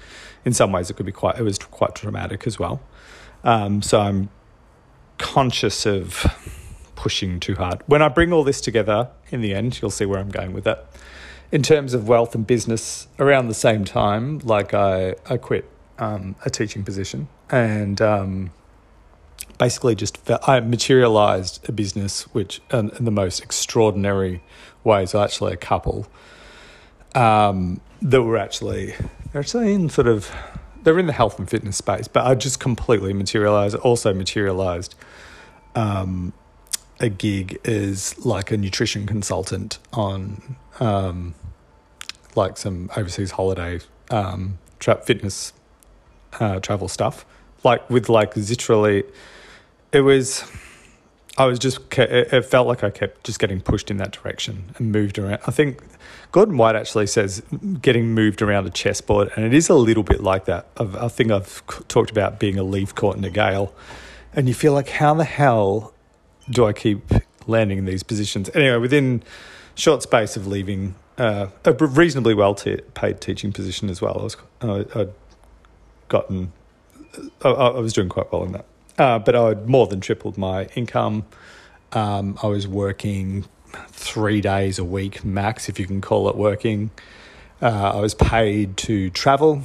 in 0.44 0.52
some 0.52 0.72
ways, 0.72 0.90
it 0.90 0.94
could 0.94 1.06
be 1.06 1.12
quite 1.12 1.38
it 1.38 1.42
was 1.42 1.58
quite 1.58 1.94
dramatic 1.94 2.46
as 2.46 2.58
well. 2.58 2.80
Um, 3.44 3.82
so 3.82 4.00
I'm 4.00 4.30
conscious 5.18 5.86
of 5.86 6.26
pushing 7.02 7.40
too 7.40 7.56
hard. 7.56 7.82
When 7.86 8.00
I 8.00 8.06
bring 8.06 8.32
all 8.32 8.44
this 8.44 8.60
together 8.60 9.10
in 9.32 9.40
the 9.40 9.54
end, 9.54 9.82
you'll 9.82 9.90
see 9.90 10.06
where 10.06 10.20
I'm 10.20 10.30
going 10.30 10.52
with 10.52 10.62
that. 10.62 10.86
In 11.50 11.60
terms 11.60 11.94
of 11.94 12.06
wealth 12.06 12.36
and 12.36 12.46
business, 12.46 13.08
around 13.18 13.48
the 13.48 13.54
same 13.54 13.84
time, 13.84 14.38
like 14.44 14.72
I, 14.72 15.16
I 15.28 15.36
quit 15.36 15.68
um, 15.98 16.36
a 16.44 16.48
teaching 16.48 16.84
position 16.84 17.26
and 17.50 18.00
um, 18.00 18.52
basically 19.58 19.96
just 19.96 20.16
I 20.46 20.60
materialized 20.60 21.68
a 21.68 21.72
business 21.72 22.22
which 22.34 22.62
in, 22.72 22.90
in 22.90 23.04
the 23.04 23.10
most 23.10 23.42
extraordinary 23.42 24.40
ways, 24.84 25.12
actually 25.12 25.54
a 25.54 25.56
couple 25.56 26.06
um, 27.16 27.80
that 28.00 28.22
were 28.22 28.38
actually 28.38 28.94
they're 29.32 29.40
actually 29.40 29.72
in 29.72 29.88
sort 29.88 30.06
of 30.06 30.30
they're 30.84 31.00
in 31.00 31.06
the 31.06 31.12
health 31.12 31.40
and 31.40 31.50
fitness 31.50 31.76
space, 31.76 32.06
but 32.06 32.24
I 32.24 32.36
just 32.36 32.60
completely 32.60 33.12
materialized. 33.12 33.74
Also 33.74 34.14
materialized 34.14 34.94
um, 35.74 36.32
a 37.02 37.08
gig 37.08 37.58
as 37.66 38.16
like 38.24 38.50
a 38.50 38.56
nutrition 38.56 39.06
consultant 39.06 39.78
on 39.92 40.56
um, 40.80 41.34
like 42.34 42.56
some 42.56 42.90
overseas 42.96 43.32
holiday 43.32 43.80
um, 44.10 44.58
tra- 44.78 45.02
fitness 45.02 45.52
uh, 46.40 46.60
travel 46.60 46.88
stuff, 46.88 47.26
like 47.64 47.88
with 47.90 48.08
like 48.08 48.36
literally, 48.36 49.04
it 49.92 50.00
was. 50.00 50.44
I 51.38 51.46
was 51.46 51.58
just, 51.58 51.80
it 51.96 52.44
felt 52.44 52.68
like 52.68 52.84
I 52.84 52.90
kept 52.90 53.24
just 53.24 53.38
getting 53.38 53.62
pushed 53.62 53.90
in 53.90 53.96
that 53.96 54.12
direction 54.12 54.74
and 54.76 54.92
moved 54.92 55.18
around. 55.18 55.38
I 55.46 55.50
think 55.50 55.82
Gordon 56.30 56.58
White 56.58 56.76
actually 56.76 57.06
says 57.06 57.42
getting 57.80 58.12
moved 58.12 58.42
around 58.42 58.66
a 58.66 58.70
chessboard, 58.70 59.30
and 59.34 59.46
it 59.46 59.54
is 59.54 59.70
a 59.70 59.74
little 59.74 60.02
bit 60.02 60.22
like 60.22 60.44
that. 60.44 60.66
I 60.76 61.08
think 61.08 61.30
I've 61.30 61.66
talked 61.88 62.10
about 62.10 62.38
being 62.38 62.58
a 62.58 62.62
leaf 62.62 62.94
caught 62.94 63.16
in 63.16 63.24
a 63.24 63.30
gale, 63.30 63.74
and 64.34 64.46
you 64.46 64.52
feel 64.52 64.74
like, 64.74 64.90
how 64.90 65.14
the 65.14 65.24
hell 65.24 65.94
do 66.50 66.66
I 66.66 66.72
keep 66.72 67.00
landing 67.46 67.78
in 67.78 67.84
these 67.84 68.02
positions? 68.02 68.50
Anyway, 68.54 68.76
within 68.76 69.22
short 69.74 70.02
space 70.02 70.36
of 70.36 70.46
leaving 70.46 70.94
uh, 71.18 71.48
a 71.64 71.72
reasonably 71.72 72.34
well 72.34 72.54
t- 72.54 72.80
paid 72.94 73.20
teaching 73.20 73.52
position 73.52 73.90
as 73.90 74.00
well, 74.00 74.18
I 74.18 74.22
was, 74.22 74.36
uh, 74.60 74.84
I'd 74.94 75.12
gotten, 76.08 76.52
I, 77.42 77.48
I 77.48 77.80
was 77.80 77.92
doing 77.92 78.08
quite 78.08 78.30
well 78.32 78.44
in 78.44 78.52
that. 78.52 78.66
Uh, 78.98 79.18
but 79.18 79.34
I 79.34 79.48
had 79.48 79.68
more 79.68 79.86
than 79.86 80.00
tripled 80.00 80.36
my 80.36 80.66
income. 80.74 81.24
Um, 81.92 82.38
I 82.42 82.46
was 82.46 82.68
working 82.68 83.44
three 83.88 84.40
days 84.40 84.78
a 84.78 84.84
week 84.84 85.24
max, 85.24 85.68
if 85.68 85.78
you 85.78 85.86
can 85.86 86.00
call 86.00 86.28
it 86.28 86.36
working. 86.36 86.90
Uh, 87.60 87.92
I 87.94 88.00
was 88.00 88.14
paid 88.14 88.76
to 88.78 89.10
travel. 89.10 89.62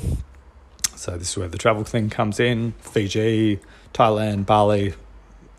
So 0.95 1.17
this 1.17 1.29
is 1.29 1.37
where 1.37 1.47
the 1.47 1.57
travel 1.57 1.83
thing 1.83 2.09
comes 2.09 2.39
in. 2.39 2.73
Fiji, 2.79 3.59
Thailand, 3.93 4.45
Bali, 4.45 4.93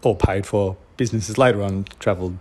all 0.02 0.14
paid 0.14 0.46
for. 0.46 0.76
Businesses 0.98 1.38
later 1.38 1.62
on 1.62 1.86
traveled. 1.98 2.36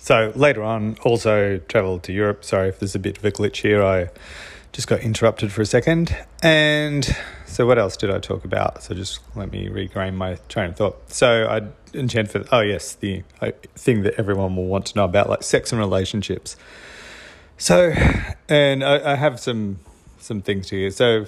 So 0.00 0.32
later 0.36 0.62
on, 0.62 0.96
also 1.02 1.58
traveled 1.68 2.04
to 2.04 2.12
Europe. 2.12 2.44
Sorry 2.44 2.68
if 2.68 2.78
there's 2.78 2.94
a 2.94 3.00
bit 3.00 3.18
of 3.18 3.24
a 3.24 3.32
glitch 3.32 3.62
here. 3.62 3.82
I 3.82 4.10
just 4.72 4.86
got 4.86 5.00
interrupted 5.00 5.50
for 5.50 5.62
a 5.62 5.66
second. 5.66 6.16
And 6.40 7.04
so, 7.46 7.66
what 7.66 7.78
else 7.78 7.96
did 7.96 8.10
I 8.10 8.20
talk 8.20 8.44
about? 8.44 8.82
So, 8.82 8.94
just 8.94 9.18
let 9.34 9.50
me 9.50 9.68
regrain 9.68 10.14
my 10.14 10.36
train 10.48 10.70
of 10.70 10.76
thought. 10.76 11.12
So, 11.12 11.48
I 11.48 11.62
enchant 11.98 12.30
for, 12.30 12.44
oh, 12.52 12.60
yes, 12.60 12.94
the 12.94 13.24
uh, 13.40 13.50
thing 13.74 14.02
that 14.02 14.14
everyone 14.18 14.54
will 14.54 14.66
want 14.66 14.86
to 14.86 14.96
know 14.96 15.04
about, 15.04 15.28
like 15.28 15.42
sex 15.42 15.72
and 15.72 15.80
relationships. 15.80 16.56
So, 17.56 17.92
and 18.48 18.84
I, 18.84 19.12
I 19.12 19.14
have 19.16 19.40
some 19.40 19.80
some 20.18 20.42
things 20.42 20.70
here. 20.70 20.90
So, 20.90 21.26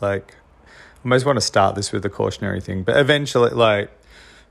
like, 0.00 0.34
I 0.68 1.00
almost 1.04 1.26
want 1.26 1.38
to 1.38 1.44
start 1.44 1.74
this 1.74 1.90
with 1.90 2.04
a 2.04 2.10
cautionary 2.10 2.60
thing, 2.60 2.84
but 2.84 2.96
eventually, 2.96 3.50
like, 3.50 3.90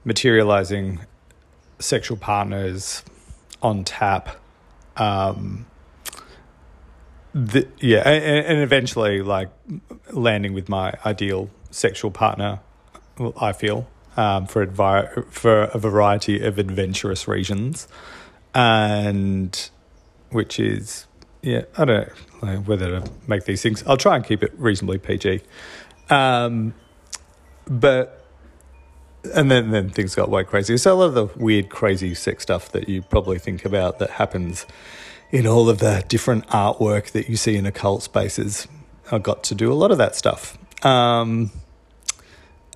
materializing 0.03 0.99
sexual 1.79 2.17
partners 2.17 3.03
on 3.61 3.83
tap. 3.83 4.29
Um, 4.95 5.65
the, 7.33 7.67
yeah, 7.79 8.07
and, 8.07 8.45
and 8.45 8.59
eventually, 8.61 9.21
like 9.21 9.49
landing 10.11 10.53
with 10.53 10.69
my 10.69 10.93
ideal 11.05 11.49
sexual 11.69 12.11
partner, 12.11 12.59
I 13.39 13.51
feel 13.51 13.87
um, 14.15 14.47
for 14.47 14.65
advi- 14.65 15.31
for 15.31 15.63
a 15.63 15.77
variety 15.77 16.43
of 16.43 16.57
adventurous 16.57 17.27
reasons, 17.27 17.87
and 18.55 19.69
which 20.31 20.59
is 20.59 21.05
yeah, 21.43 21.63
I 21.77 21.85
don't 21.85 22.09
know 22.41 22.57
whether 22.57 22.99
to 22.99 23.11
make 23.27 23.45
these 23.45 23.61
things. 23.61 23.83
I'll 23.85 23.97
try 23.97 24.15
and 24.15 24.25
keep 24.25 24.41
it 24.41 24.51
reasonably 24.57 24.97
PG, 24.97 25.41
um, 26.09 26.73
but 27.67 28.16
and 29.27 29.51
then 29.51 29.71
then 29.71 29.89
things 29.89 30.15
got 30.15 30.29
way 30.29 30.43
crazy. 30.43 30.77
So 30.77 30.93
a 30.93 30.95
lot 30.95 31.05
of 31.05 31.13
the 31.13 31.25
weird, 31.39 31.69
crazy 31.69 32.15
sex 32.15 32.43
stuff 32.43 32.71
that 32.71 32.89
you 32.89 33.01
probably 33.01 33.39
think 33.39 33.65
about 33.65 33.99
that 33.99 34.11
happens 34.11 34.65
in 35.31 35.45
all 35.45 35.69
of 35.69 35.79
the 35.79 36.03
different 36.07 36.47
artwork 36.47 37.11
that 37.11 37.29
you 37.29 37.35
see 37.35 37.55
in 37.55 37.65
occult 37.65 38.03
spaces. 38.03 38.67
I 39.11 39.19
got 39.19 39.43
to 39.45 39.55
do 39.55 39.71
a 39.71 39.75
lot 39.75 39.91
of 39.91 39.97
that 39.97 40.15
stuff. 40.15 40.57
Um, 40.85 41.51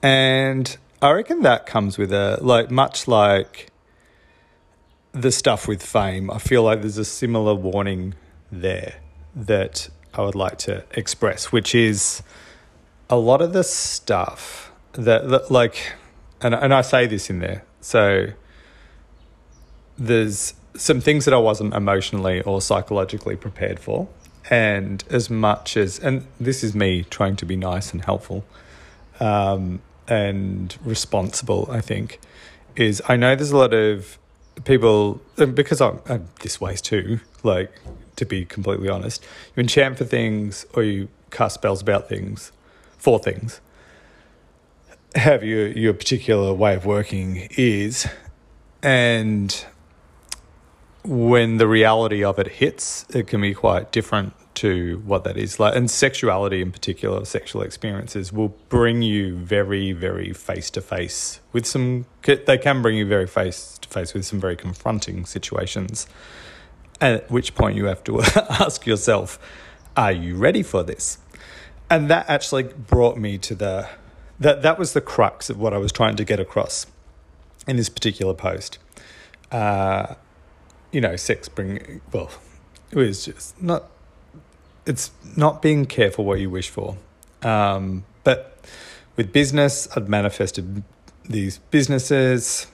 and 0.02 0.78
I 1.02 1.12
reckon 1.12 1.42
that 1.44 1.66
comes 1.66 1.98
with 1.98 2.12
a, 2.12 2.38
like, 2.42 2.70
much 2.70 3.08
like 3.08 3.72
the 5.14 5.32
stuff 5.32 5.68
with 5.68 5.84
fame, 5.84 6.32
I 6.32 6.38
feel 6.38 6.64
like 6.64 6.82
there's 6.82 6.98
a 6.98 7.06
similar 7.06 7.54
warning 7.54 8.16
there 8.52 8.96
that 9.36 9.90
I 10.14 10.22
would 10.22 10.36
like 10.36 10.58
to 10.60 10.84
express, 10.92 11.52
which 11.52 11.76
is 11.76 12.22
a 13.10 13.18
lot 13.18 13.42
of 13.42 13.54
the 13.54 13.64
stuff 13.64 14.72
that, 14.94 15.30
that 15.30 15.52
like, 15.52 15.94
and, 16.42 16.54
and 16.54 16.74
I 16.74 16.82
say 16.82 17.08
this 17.08 17.30
in 17.30 17.40
there. 17.40 17.64
So 17.82 18.28
there's 19.98 20.54
some 20.76 21.02
things 21.02 21.26
that 21.26 21.34
I 21.34 21.38
wasn't 21.38 21.74
emotionally 21.74 22.42
or 22.42 22.62
psychologically 22.62 23.36
prepared 23.36 23.80
for. 23.80 24.08
And 24.50 25.04
as 25.10 25.30
much 25.30 25.78
as, 25.78 26.00
and 26.00 26.26
this 26.40 26.64
is 26.64 26.74
me 26.74 27.04
trying 27.04 27.36
to 27.38 27.46
be 27.46 27.56
nice 27.56 27.94
and 27.94 28.04
helpful 28.04 28.44
um, 29.20 29.82
and 30.08 30.76
responsible, 30.84 31.68
I 31.70 31.82
think, 31.82 32.20
is 32.76 33.02
I 33.08 33.16
know 33.16 33.36
there's 33.36 33.52
a 33.52 33.58
lot 33.58 33.74
of 33.74 34.18
people, 34.64 35.22
because 35.36 35.80
I'm, 35.80 36.00
I'm 36.08 36.28
this 36.42 36.60
way 36.60 36.76
too, 36.76 37.20
like 37.44 37.72
to 38.16 38.26
be 38.26 38.46
completely 38.46 38.90
honest, 38.90 39.24
you 39.56 39.62
enchant 39.62 39.98
for 39.98 40.06
things 40.06 40.66
or 40.74 40.84
you 40.84 41.08
cast 41.30 41.56
spells 41.56 41.82
about 41.82 42.10
things, 42.10 42.52
for 42.98 43.20
things. 43.20 43.62
Have 45.16 45.44
your 45.44 45.68
your 45.68 45.94
particular 45.94 46.54
way 46.54 46.76
of 46.76 46.86
working 46.86 47.50
is, 47.58 48.08
and 48.82 49.66
when 51.04 51.58
the 51.58 51.68
reality 51.68 52.24
of 52.24 52.40
it 52.40 52.48
hits, 52.48 53.06
it 53.10 53.28
can 53.28 53.42
be 53.42 53.54
quite 53.54 53.92
different 53.92 54.34
to 54.54 55.02
what 55.06 55.24
that 55.24 55.38
is 55.38 55.60
like. 55.60 55.76
And 55.76 55.90
sexuality, 55.90 56.62
in 56.62 56.72
particular, 56.72 57.26
sexual 57.26 57.62
experiences 57.62 58.32
will 58.32 58.50
bring 58.70 59.02
you 59.02 59.36
very, 59.36 59.92
very 59.92 60.34
face 60.34 60.70
to 60.72 60.82
face 60.82 61.40
with 61.52 61.66
some. 61.66 62.06
They 62.24 62.58
can 62.58 62.82
bring 62.82 62.98
you 62.98 63.06
very 63.06 63.28
face 63.28 63.78
to 63.80 63.90
face 63.90 64.14
with 64.14 64.26
some 64.26 64.40
very 64.40 64.56
confronting 64.56 65.26
situations. 65.26 66.08
At 67.00 67.32
which 67.32 67.56
point 67.56 67.76
you 67.76 67.86
have 67.86 68.04
to 68.06 68.22
ask 68.50 68.86
yourself, 68.86 69.40
"Are 69.98 70.12
you 70.12 70.36
ready 70.36 70.64
for 70.64 70.84
this?" 70.84 71.18
And 71.90 72.10
that 72.10 72.30
actually 72.30 72.64
brought 72.64 73.18
me 73.18 73.38
to 73.40 73.56
the 73.56 73.90
that 74.42 74.64
that 74.64 74.78
was 74.78 74.94
the 74.94 75.02
crux 75.02 75.50
of 75.50 75.60
what 75.60 75.74
I 75.74 75.78
was 75.78 75.92
trying 75.92 76.16
to 76.16 76.26
get 76.26 76.40
across 76.40 76.88
in 77.68 77.78
this 77.78 77.90
particular 77.90 78.34
post. 78.34 78.80
Uh, 79.52 80.16
you 80.92 81.00
know, 81.00 81.16
sex 81.16 81.48
bring 81.48 82.02
well, 82.12 82.32
it 82.90 82.98
was 82.98 83.26
just 83.26 83.62
not. 83.62 83.90
It's 84.86 85.12
not 85.38 85.62
being 85.62 85.86
careful 85.86 86.26
what 86.26 86.40
you 86.40 86.50
wish 86.50 86.70
for, 86.70 86.98
um, 87.44 88.04
but 88.24 88.58
with 89.16 89.32
business, 89.32 89.88
I'd 89.96 90.10
manifested 90.10 90.84
these 91.24 91.60
businesses, 91.70 92.66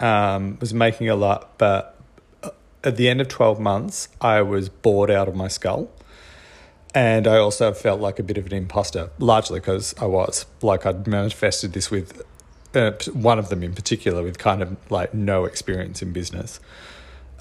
um, 0.00 0.56
was 0.58 0.72
making 0.72 1.10
a 1.10 1.16
lot, 1.16 1.58
but 1.58 2.00
uh, 2.42 2.50
at 2.82 2.96
the 2.96 3.10
end 3.10 3.20
of 3.20 3.28
twelve 3.28 3.60
months, 3.60 4.08
I 4.22 4.40
was 4.40 4.70
bored 4.70 5.10
out 5.10 5.28
of 5.28 5.36
my 5.36 5.48
skull. 5.48 5.90
And 6.94 7.28
I 7.28 7.36
also 7.36 7.72
felt 7.72 8.00
like 8.00 8.18
a 8.18 8.22
bit 8.22 8.36
of 8.36 8.46
an 8.46 8.52
imposter, 8.52 9.10
largely 9.18 9.60
because 9.60 9.94
I 10.00 10.06
was 10.06 10.46
like 10.60 10.86
I'd 10.86 11.06
manifested 11.06 11.72
this 11.72 11.90
with 11.90 12.22
uh, 12.74 12.92
one 13.12 13.38
of 13.38 13.48
them 13.48 13.62
in 13.62 13.74
particular 13.74 14.22
with 14.22 14.38
kind 14.38 14.62
of 14.62 14.76
like 14.90 15.14
no 15.14 15.44
experience 15.44 16.02
in 16.02 16.12
business. 16.12 16.58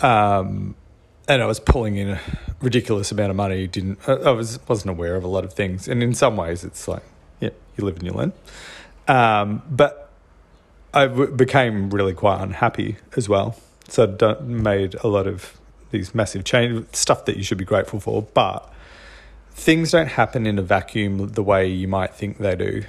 Um, 0.02 0.76
and 1.28 1.42
I 1.42 1.46
was 1.46 1.60
pulling 1.60 1.98
in 1.98 2.10
a 2.10 2.22
ridiculous 2.62 3.12
amount 3.12 3.32
of 3.32 3.36
money. 3.36 3.68
Didn't 3.68 4.00
I 4.08 4.32
was 4.32 4.60
wasn't 4.68 4.92
aware 4.92 5.16
of 5.16 5.24
a 5.24 5.28
lot 5.28 5.44
of 5.44 5.54
things, 5.54 5.88
and 5.88 6.04
in 6.04 6.14
some 6.14 6.38
ways, 6.38 6.64
it's 6.64 6.88
like 6.88 7.04
yeah, 7.40 7.50
you 7.78 7.86
live 7.86 7.98
and 7.98 8.06
you 8.06 8.12
learn. 8.12 8.34
Um, 9.08 9.64
but 9.70 10.12
I 10.94 11.08
w- 11.08 11.32
became 11.32 11.90
really 11.90 12.14
quite 12.14 12.42
unhappy 12.42 12.98
as 13.16 13.28
well. 13.28 13.56
So 13.88 14.16
I 14.22 14.42
made 14.44 14.96
a 15.04 15.08
lot 15.08 15.26
of 15.28 15.60
these 15.92 16.14
massive 16.14 16.44
change 16.44 16.86
stuff 16.94 17.26
that 17.26 17.38
you 17.38 17.44
should 17.44 17.58
be 17.58 17.66
grateful 17.66 18.00
for, 18.00 18.22
but 18.22 18.72
things 19.60 19.92
don't 19.92 20.08
happen 20.08 20.48
in 20.48 20.58
a 20.58 20.62
vacuum 20.62 21.30
the 21.30 21.44
way 21.44 21.68
you 21.68 21.88
might 21.88 22.14
think 22.14 22.38
they 22.38 22.56
do. 22.56 22.84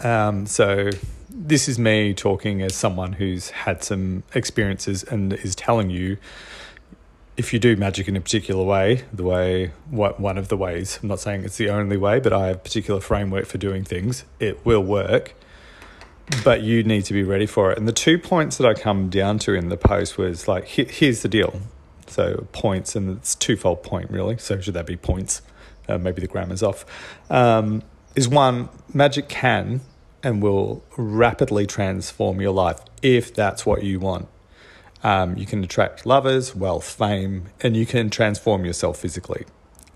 Um, 0.00 0.46
so 0.46 0.90
this 1.30 1.68
is 1.68 1.78
me 1.78 2.12
talking 2.14 2.60
as 2.62 2.74
someone 2.74 3.14
who's 3.14 3.50
had 3.50 3.82
some 3.82 4.22
experiences 4.34 5.02
and 5.02 5.32
is 5.32 5.54
telling 5.54 5.90
you 5.90 6.18
if 7.36 7.54
you 7.54 7.58
do 7.58 7.74
magic 7.74 8.06
in 8.06 8.16
a 8.16 8.20
particular 8.20 8.62
way, 8.62 9.04
the 9.14 9.22
way 9.22 9.72
what 9.88 10.20
one 10.20 10.36
of 10.36 10.48
the 10.48 10.58
ways, 10.58 10.98
I'm 11.02 11.08
not 11.08 11.20
saying 11.20 11.44
it's 11.44 11.56
the 11.56 11.70
only 11.70 11.96
way, 11.96 12.20
but 12.20 12.34
I 12.34 12.48
have 12.48 12.56
a 12.56 12.58
particular 12.58 13.00
framework 13.00 13.46
for 13.46 13.56
doing 13.56 13.82
things, 13.82 14.24
it 14.40 14.64
will 14.66 14.82
work. 14.82 15.34
But 16.44 16.62
you 16.62 16.84
need 16.84 17.06
to 17.06 17.14
be 17.14 17.22
ready 17.22 17.46
for 17.46 17.72
it. 17.72 17.78
And 17.78 17.88
the 17.88 17.92
two 17.92 18.18
points 18.18 18.58
that 18.58 18.66
I 18.66 18.74
come 18.74 19.08
down 19.08 19.38
to 19.40 19.54
in 19.54 19.68
the 19.68 19.76
post 19.76 20.18
was 20.18 20.46
like, 20.46 20.66
here's 20.66 21.22
the 21.22 21.28
deal. 21.28 21.60
So 22.10 22.46
points, 22.52 22.96
and 22.96 23.16
it's 23.16 23.34
twofold 23.34 23.82
point 23.82 24.10
really. 24.10 24.36
So 24.38 24.60
should 24.60 24.74
that 24.74 24.86
be 24.86 24.96
points? 24.96 25.42
Uh, 25.88 25.98
maybe 25.98 26.20
the 26.20 26.28
grammar's 26.28 26.62
off. 26.62 26.84
Um, 27.30 27.82
is 28.14 28.28
one 28.28 28.68
magic 28.92 29.28
can 29.28 29.80
and 30.22 30.42
will 30.42 30.82
rapidly 30.96 31.66
transform 31.66 32.40
your 32.40 32.52
life 32.52 32.80
if 33.02 33.32
that's 33.34 33.64
what 33.64 33.82
you 33.82 33.98
want. 34.00 34.28
Um, 35.02 35.36
you 35.38 35.46
can 35.46 35.64
attract 35.64 36.04
lovers, 36.04 36.54
wealth, 36.54 36.84
fame, 36.84 37.46
and 37.62 37.76
you 37.76 37.86
can 37.86 38.10
transform 38.10 38.64
yourself 38.64 38.98
physically. 38.98 39.46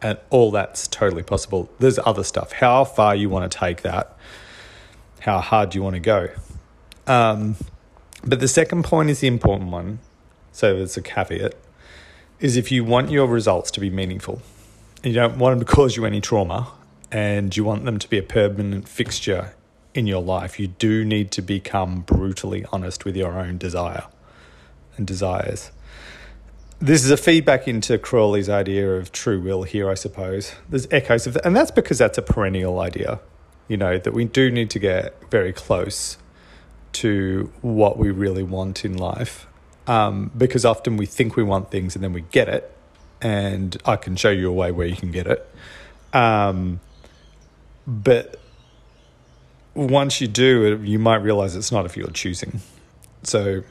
And 0.00 0.18
all 0.30 0.50
that's 0.50 0.88
totally 0.88 1.22
possible. 1.22 1.70
There's 1.78 1.98
other 2.04 2.24
stuff. 2.24 2.52
How 2.52 2.84
far 2.84 3.14
you 3.14 3.28
want 3.28 3.50
to 3.50 3.58
take 3.58 3.82
that, 3.82 4.16
how 5.20 5.40
hard 5.40 5.74
you 5.74 5.82
want 5.82 5.94
to 5.94 6.00
go. 6.00 6.28
Um, 7.06 7.56
but 8.24 8.40
the 8.40 8.48
second 8.48 8.84
point 8.84 9.10
is 9.10 9.20
the 9.20 9.26
important 9.26 9.70
one. 9.70 9.98
So 10.52 10.76
it's 10.76 10.96
a 10.96 11.02
caveat 11.02 11.54
is 12.44 12.58
if 12.58 12.70
you 12.70 12.84
want 12.84 13.10
your 13.10 13.26
results 13.26 13.70
to 13.70 13.80
be 13.80 13.88
meaningful, 13.88 14.42
you 15.02 15.14
don't 15.14 15.38
want 15.38 15.58
them 15.58 15.66
to 15.66 15.74
cause 15.74 15.96
you 15.96 16.04
any 16.04 16.20
trauma, 16.20 16.70
and 17.10 17.56
you 17.56 17.64
want 17.64 17.86
them 17.86 17.98
to 17.98 18.06
be 18.06 18.18
a 18.18 18.22
permanent 18.22 18.86
fixture 18.86 19.54
in 19.94 20.06
your 20.06 20.20
life, 20.20 20.60
you 20.60 20.66
do 20.66 21.06
need 21.06 21.30
to 21.30 21.40
become 21.40 22.02
brutally 22.02 22.66
honest 22.70 23.06
with 23.06 23.16
your 23.16 23.38
own 23.38 23.56
desire 23.56 24.04
and 24.98 25.06
desires. 25.06 25.70
This 26.80 27.02
is 27.02 27.10
a 27.10 27.16
feedback 27.16 27.66
into 27.66 27.96
Crowley's 27.96 28.50
idea 28.50 28.94
of 28.94 29.10
true 29.10 29.40
will 29.40 29.62
here, 29.62 29.88
I 29.88 29.94
suppose. 29.94 30.52
There's 30.68 30.86
echoes 30.90 31.26
of 31.26 31.32
that, 31.32 31.46
and 31.46 31.56
that's 31.56 31.70
because 31.70 31.96
that's 31.96 32.18
a 32.18 32.22
perennial 32.22 32.78
idea, 32.78 33.20
you 33.68 33.78
know, 33.78 33.96
that 33.96 34.12
we 34.12 34.26
do 34.26 34.50
need 34.50 34.68
to 34.68 34.78
get 34.78 35.14
very 35.30 35.54
close 35.54 36.18
to 36.92 37.50
what 37.62 37.96
we 37.96 38.10
really 38.10 38.42
want 38.42 38.84
in 38.84 38.98
life. 38.98 39.46
Um, 39.86 40.30
because 40.36 40.64
often 40.64 40.96
we 40.96 41.06
think 41.06 41.36
we 41.36 41.42
want 41.42 41.70
things 41.70 41.94
and 41.94 42.02
then 42.02 42.12
we 42.12 42.22
get 42.22 42.48
it, 42.48 42.74
and 43.20 43.76
I 43.84 43.96
can 43.96 44.16
show 44.16 44.30
you 44.30 44.48
a 44.48 44.52
way 44.52 44.72
where 44.72 44.86
you 44.86 44.96
can 44.96 45.10
get 45.10 45.26
it. 45.26 45.48
Um, 46.12 46.80
but 47.86 48.40
once 49.74 50.20
you 50.20 50.28
do, 50.28 50.80
you 50.82 50.98
might 50.98 51.16
realize 51.16 51.56
it's 51.56 51.72
not 51.72 51.84
if 51.84 51.96
you're 51.96 52.08
choosing. 52.10 52.60
So 53.24 53.62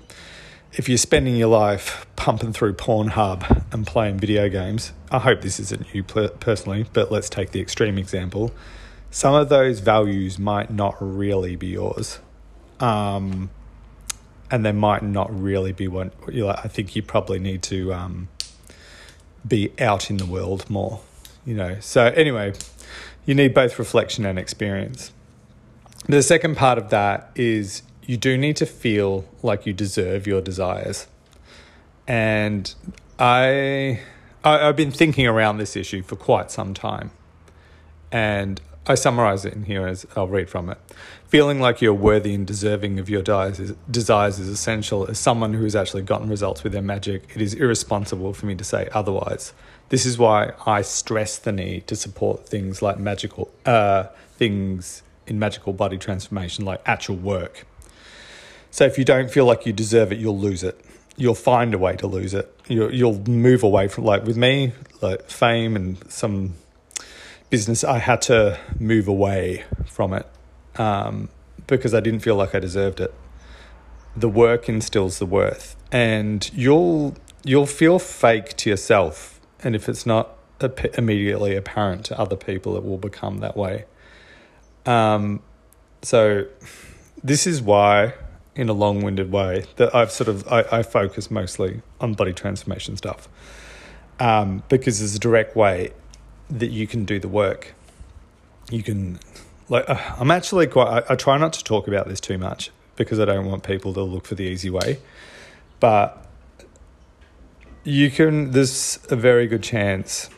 if 0.73 0.89
you're 0.89 0.97
spending 0.97 1.35
your 1.35 1.47
life 1.47 2.05
pumping 2.15 2.53
through 2.53 2.73
Pornhub 2.73 3.73
and 3.73 3.85
playing 3.87 4.17
video 4.17 4.49
games, 4.49 4.91
I 5.11 5.19
hope 5.19 5.41
this 5.41 5.59
isn't 5.59 5.93
you 5.93 6.03
personally, 6.03 6.85
but 6.93 7.11
let's 7.11 7.29
take 7.29 7.51
the 7.51 7.61
extreme 7.61 7.97
example. 7.97 8.51
Some 9.11 9.35
of 9.35 9.49
those 9.49 9.79
values 9.79 10.39
might 10.39 10.71
not 10.71 10.95
really 10.99 11.55
be 11.55 11.67
yours. 11.67 12.19
Um, 12.79 13.51
and 14.53 14.63
they 14.63 14.71
might 14.71 15.01
not 15.01 15.35
really 15.35 15.71
be 15.71 15.87
like. 15.87 16.11
I 16.31 16.67
think 16.67 16.95
you 16.95 17.01
probably 17.01 17.39
need 17.39 17.63
to 17.63 17.91
um, 17.91 18.27
be 19.47 19.71
out 19.79 20.11
in 20.11 20.17
the 20.17 20.27
world 20.27 20.69
more, 20.69 21.01
you 21.43 21.55
know. 21.55 21.79
So, 21.79 22.05
anyway, 22.05 22.53
you 23.25 23.33
need 23.33 23.55
both 23.55 23.79
reflection 23.79 24.27
and 24.27 24.37
experience. 24.37 25.11
The 26.05 26.21
second 26.21 26.55
part 26.55 26.77
of 26.77 26.91
that 26.91 27.31
is 27.33 27.81
you 28.03 28.15
do 28.15 28.37
need 28.37 28.55
to 28.57 28.67
feel 28.67 29.25
like 29.41 29.65
you 29.65 29.73
deserve 29.73 30.27
your 30.27 30.39
desires. 30.39 31.07
And 32.07 32.71
I, 33.17 34.01
I 34.43 34.65
have 34.65 34.75
been 34.75 34.91
thinking 34.91 35.25
around 35.25 35.57
this 35.57 35.75
issue 35.75 36.03
for 36.03 36.15
quite 36.15 36.51
some 36.51 36.75
time. 36.75 37.09
And 38.11 38.61
I 38.85 38.95
summarize 38.95 39.45
it 39.45 39.53
in 39.53 39.63
here 39.63 39.87
as 39.87 40.05
I'll 40.15 40.27
read 40.27 40.49
from 40.49 40.69
it. 40.69 40.77
Feeling 41.27 41.61
like 41.61 41.81
you're 41.81 41.93
worthy 41.93 42.33
and 42.33 42.45
deserving 42.45 42.99
of 42.99 43.09
your 43.09 43.21
desires 43.21 44.39
is, 44.39 44.49
essential. 44.49 45.09
As 45.09 45.17
someone 45.17 45.53
who 45.53 45.63
has 45.63 45.75
actually 45.75 46.03
gotten 46.03 46.29
results 46.29 46.63
with 46.63 46.73
their 46.73 46.81
magic, 46.81 47.31
it 47.33 47.41
is 47.41 47.53
irresponsible 47.53 48.33
for 48.33 48.45
me 48.45 48.55
to 48.55 48.63
say 48.63 48.89
otherwise. 48.91 49.53
This 49.89 50.05
is 50.05 50.17
why 50.17 50.53
I 50.65 50.81
stress 50.81 51.37
the 51.37 51.51
need 51.51 51.87
to 51.87 51.95
support 51.95 52.47
things 52.47 52.81
like 52.81 52.99
magical 52.99 53.51
uh, 53.65 54.05
things 54.35 55.03
in 55.27 55.39
magical 55.39 55.71
body 55.71 55.97
transformation, 55.97 56.65
like 56.65 56.81
actual 56.85 57.15
work. 57.15 57.65
So 58.69 58.85
if 58.85 58.97
you 58.97 59.05
don't 59.05 59.31
feel 59.31 59.45
like 59.45 59.65
you 59.65 59.71
deserve 59.71 60.11
it, 60.11 60.17
you'll 60.17 60.39
lose 60.39 60.63
it. 60.63 60.83
You'll 61.15 61.35
find 61.35 61.73
a 61.73 61.77
way 61.77 61.95
to 61.97 62.07
lose 62.07 62.33
it. 62.33 62.53
You'll, 62.67 62.93
you'll 62.93 63.19
move 63.29 63.63
away 63.63 63.87
from, 63.87 64.03
like 64.03 64.25
with 64.25 64.35
me, 64.35 64.73
like 65.01 65.29
fame 65.29 65.75
and 65.75 66.11
some 66.11 66.55
business, 67.53 67.83
I 67.83 67.99
had 67.99 68.19
to 68.23 68.57
move 68.79 69.07
away 69.07 69.63
from 69.85 70.11
it 70.11 70.25
um, 70.77 71.29
because 71.67 71.93
I 71.93 71.99
didn't 71.99 72.21
feel 72.21 72.35
like 72.35 72.55
I 72.55 72.59
deserved 72.59 72.99
it. 72.99 73.13
The 74.15 74.27
work 74.27 74.67
instills 74.67 75.19
the 75.19 75.27
worth, 75.27 75.75
and 75.91 76.49
you'll 76.51 77.15
you'll 77.43 77.67
feel 77.67 77.99
fake 77.99 78.57
to 78.57 78.71
yourself, 78.71 79.39
and 79.63 79.75
if 79.75 79.87
it's 79.87 80.03
not 80.03 80.35
immediately 80.97 81.55
apparent 81.55 82.05
to 82.05 82.19
other 82.19 82.35
people, 82.35 82.75
it 82.75 82.83
will 82.83 82.97
become 82.97 83.37
that 83.41 83.55
way. 83.55 83.85
Um, 84.87 85.43
so 86.01 86.47
this 87.23 87.45
is 87.45 87.61
why 87.61 88.15
in 88.55 88.67
a 88.67 88.73
long-winded 88.73 89.31
way 89.31 89.65
that 89.75 89.93
I've 89.93 90.11
sort 90.11 90.27
of 90.27 90.47
I, 90.47 90.79
I 90.79 90.81
focus 90.81 91.29
mostly 91.29 91.83
on 92.01 92.15
body 92.15 92.33
transformation 92.33 92.97
stuff 92.97 93.29
um, 94.19 94.63
because 94.69 94.97
there's 94.97 95.13
a 95.13 95.19
direct 95.19 95.55
way 95.55 95.91
that 96.59 96.71
you 96.71 96.87
can 96.87 97.05
do 97.05 97.19
the 97.19 97.27
work. 97.27 97.73
You 98.69 98.83
can 98.83 99.19
like 99.69 99.89
uh, 99.89 99.99
I'm 100.17 100.31
actually 100.31 100.67
quite 100.67 100.87
I, 100.87 101.13
I 101.13 101.15
try 101.15 101.37
not 101.37 101.53
to 101.53 101.63
talk 101.63 101.87
about 101.87 102.07
this 102.07 102.19
too 102.19 102.37
much 102.37 102.71
because 102.95 103.19
I 103.19 103.25
don't 103.25 103.45
want 103.45 103.63
people 103.63 103.93
to 103.93 104.01
look 104.01 104.25
for 104.25 104.35
the 104.35 104.43
easy 104.43 104.69
way, 104.69 104.99
but 105.79 106.25
you 107.83 108.09
can 108.09 108.51
there's 108.51 108.99
a 109.09 109.15
very 109.15 109.47
good 109.47 109.63
chance 109.63 110.29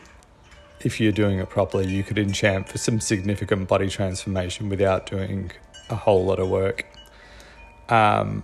if 0.80 1.00
you're 1.00 1.12
doing 1.12 1.38
it 1.38 1.48
properly 1.48 1.86
you 1.86 2.02
could 2.02 2.18
enchant 2.18 2.68
for 2.68 2.76
some 2.78 3.00
significant 3.00 3.66
body 3.66 3.88
transformation 3.88 4.68
without 4.68 5.06
doing 5.06 5.50
a 5.88 5.94
whole 5.94 6.24
lot 6.24 6.38
of 6.38 6.48
work 6.48 6.84
um, 7.88 8.42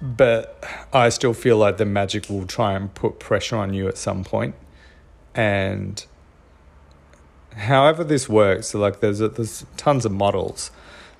but 0.00 0.64
I 0.92 1.10
still 1.10 1.34
feel 1.34 1.58
like 1.58 1.76
the 1.76 1.84
magic 1.84 2.28
will 2.30 2.46
try 2.46 2.72
and 2.72 2.92
put 2.94 3.20
pressure 3.20 3.56
on 3.56 3.74
you 3.74 3.86
at 3.88 3.98
some 3.98 4.24
point. 4.24 4.54
And 5.34 6.04
however 7.56 8.04
this 8.04 8.28
works, 8.28 8.68
so 8.68 8.78
like 8.78 9.00
there's 9.00 9.20
a, 9.20 9.28
there's 9.28 9.64
tons 9.76 10.04
of 10.04 10.12
models, 10.12 10.70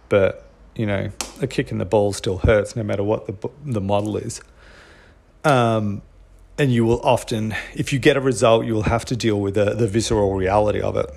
but 0.09 0.47
you 0.75 0.87
know 0.87 1.11
a 1.43 1.47
kick 1.47 1.71
in 1.73 1.79
the 1.79 1.85
ball 1.85 2.13
still 2.13 2.39
hurts 2.39 2.77
no 2.77 2.83
matter 2.83 3.03
what 3.03 3.27
the 3.27 3.51
the 3.65 3.81
model 3.81 4.17
is. 4.17 4.41
Um, 5.45 6.03
and 6.59 6.71
you 6.71 6.85
will 6.85 7.01
often, 7.01 7.55
if 7.75 7.91
you 7.91 7.99
get 7.99 8.19
a 8.19 8.21
result, 8.21 8.67
you 8.67 8.75
will 8.75 8.83
have 8.83 9.07
to 9.07 9.17
deal 9.17 9.41
with 9.41 9.55
the, 9.55 9.75
the 9.75 9.87
visceral 9.87 10.35
reality 10.35 10.81
of 10.81 10.95
it. 10.95 11.11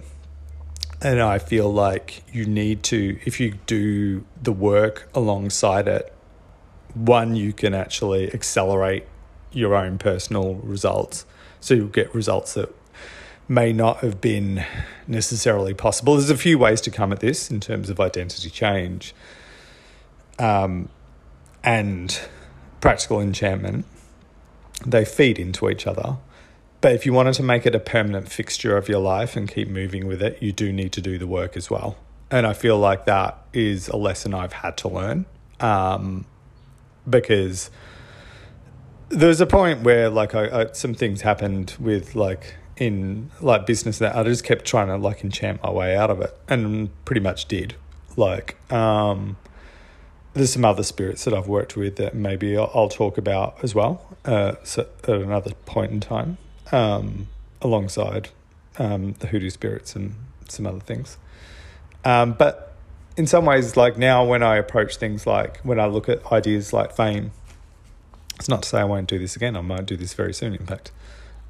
And 1.01 1.19
I 1.19 1.37
feel 1.37 1.71
like 1.71 2.23
you 2.31 2.45
need 2.45 2.81
to, 2.83 3.19
if 3.25 3.41
you 3.41 3.55
do 3.65 4.23
the 4.41 4.53
work 4.53 5.09
alongside 5.13 5.89
it, 5.89 6.13
one, 6.93 7.35
you 7.35 7.51
can 7.51 7.73
actually 7.73 8.33
accelerate 8.33 9.05
your 9.51 9.75
own 9.75 9.97
personal 9.97 10.55
results. 10.55 11.25
So 11.59 11.73
you'll 11.73 11.87
get 11.87 12.15
results 12.15 12.53
that 12.53 12.73
may 13.47 13.73
not 13.73 13.99
have 13.99 14.21
been 14.21 14.65
necessarily 15.07 15.73
possible. 15.73 16.15
There's 16.15 16.29
a 16.29 16.37
few 16.37 16.57
ways 16.57 16.81
to 16.81 16.91
come 16.91 17.11
at 17.11 17.19
this 17.19 17.51
in 17.51 17.59
terms 17.59 17.89
of 17.89 17.99
identity 17.99 18.49
change 18.49 19.13
um, 20.39 20.89
and 21.63 22.19
practical 22.81 23.19
enchantment. 23.19 23.85
They 24.85 25.05
feed 25.05 25.39
into 25.39 25.69
each 25.69 25.85
other. 25.85 26.17
But 26.81 26.93
if 26.93 27.05
you 27.05 27.13
wanted 27.13 27.35
to 27.35 27.43
make 27.43 27.65
it 27.65 27.75
a 27.75 27.79
permanent 27.79 28.29
fixture 28.29 28.75
of 28.75 28.89
your 28.89 28.99
life 28.99 29.37
and 29.37 29.47
keep 29.49 29.69
moving 29.69 30.07
with 30.07 30.21
it, 30.21 30.41
you 30.41 30.51
do 30.51 30.73
need 30.73 30.91
to 30.93 31.01
do 31.01 31.17
the 31.17 31.27
work 31.27 31.55
as 31.55 31.69
well. 31.69 31.97
and 32.33 32.47
I 32.47 32.53
feel 32.53 32.79
like 32.79 33.05
that 33.05 33.45
is 33.53 33.87
a 33.89 33.95
lesson 33.95 34.33
I've 34.33 34.53
had 34.53 34.75
to 34.77 34.87
learn 34.87 35.27
um, 35.59 36.25
because 37.07 37.69
there's 39.09 39.39
a 39.39 39.45
point 39.45 39.81
where 39.81 40.09
like 40.09 40.33
I, 40.33 40.61
I, 40.61 40.71
some 40.71 40.95
things 40.95 41.21
happened 41.21 41.75
with 41.79 42.15
like 42.15 42.55
in 42.83 43.31
like 43.39 43.65
business 43.65 43.99
that 43.99 44.13
I 44.15 44.23
just 44.23 44.43
kept 44.43 44.65
trying 44.65 44.87
to 44.87 44.97
like 44.97 45.23
enchant 45.23 45.63
my 45.63 45.69
way 45.69 45.95
out 45.95 46.09
of 46.09 46.19
it 46.19 46.37
and 46.49 46.89
pretty 47.05 47.21
much 47.21 47.47
did. 47.47 47.75
Like 48.17 48.57
um, 48.71 49.37
there's 50.33 50.51
some 50.51 50.65
other 50.65 50.83
spirits 50.83 51.23
that 51.23 51.33
I've 51.33 51.47
worked 51.47 51.77
with 51.77 51.95
that 51.95 52.13
maybe 52.13 52.57
I'll, 52.57 52.69
I'll 52.73 52.89
talk 52.89 53.17
about 53.17 53.63
as 53.63 53.73
well 53.73 54.05
uh, 54.25 54.55
so 54.63 54.87
at 55.03 55.09
another 55.09 55.53
point 55.65 55.91
in 55.91 55.99
time 56.01 56.37
um, 56.73 57.27
alongside 57.61 58.29
um, 58.77 59.13
the 59.13 59.27
hoodoo 59.27 59.49
spirits 59.49 59.95
and 59.95 60.15
some 60.49 60.67
other 60.67 60.81
things. 60.81 61.17
Um, 62.03 62.33
but 62.33 62.75
in 63.15 63.27
some 63.27 63.45
ways 63.45 63.77
like 63.77 63.97
now 63.97 64.25
when 64.25 64.43
I 64.43 64.57
approach 64.57 64.97
things 64.97 65.25
like 65.25 65.59
when 65.61 65.79
I 65.79 65.85
look 65.85 66.09
at 66.09 66.31
ideas 66.33 66.73
like 66.73 66.93
fame 66.93 67.31
it's 68.35 68.49
not 68.49 68.63
to 68.63 68.69
say 68.69 68.79
I 68.79 68.83
won't 68.83 69.07
do 69.07 69.17
this 69.19 69.35
again 69.37 69.55
I 69.55 69.61
might 69.61 69.85
do 69.85 69.95
this 69.95 70.13
very 70.13 70.33
soon 70.33 70.53
in 70.53 70.65
fact. 70.65 70.91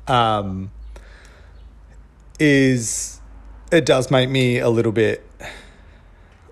Um, 0.06 0.70
is 2.44 3.22
it 3.72 3.86
does 3.86 4.12
make 4.12 4.30
me 4.30 4.60
a 4.60 4.70
little 4.70 4.92
bit 4.92 5.26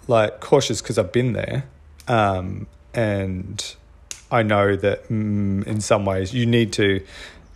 like 0.08 0.40
cautious 0.40 0.82
because 0.82 0.98
I've 0.98 1.12
been 1.12 1.34
there, 1.34 1.66
um, 2.08 2.68
and 2.94 3.76
I 4.32 4.42
know 4.42 4.78
that 4.78 5.10
mm, 5.10 5.68
in 5.68 5.82
some 5.82 6.06
ways 6.06 6.34
you 6.34 6.46
need 6.46 6.72
to. 6.74 7.06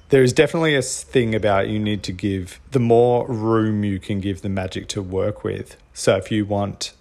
There 0.10 0.22
is 0.22 0.34
definitely 0.34 0.76
a 0.76 0.84
thing 0.84 1.34
about 1.34 1.68
you 1.68 1.80
need 1.80 2.04
to 2.04 2.12
give 2.12 2.60
the 2.72 2.80
more 2.80 3.26
room 3.26 3.84
you 3.84 4.00
can 4.00 4.20
give 4.20 4.42
the 4.42 4.50
magic 4.50 4.88
to 4.90 5.02
work 5.02 5.44
with. 5.44 5.78
So 5.94 6.16
if 6.18 6.30
you 6.32 6.46
want, 6.46 6.94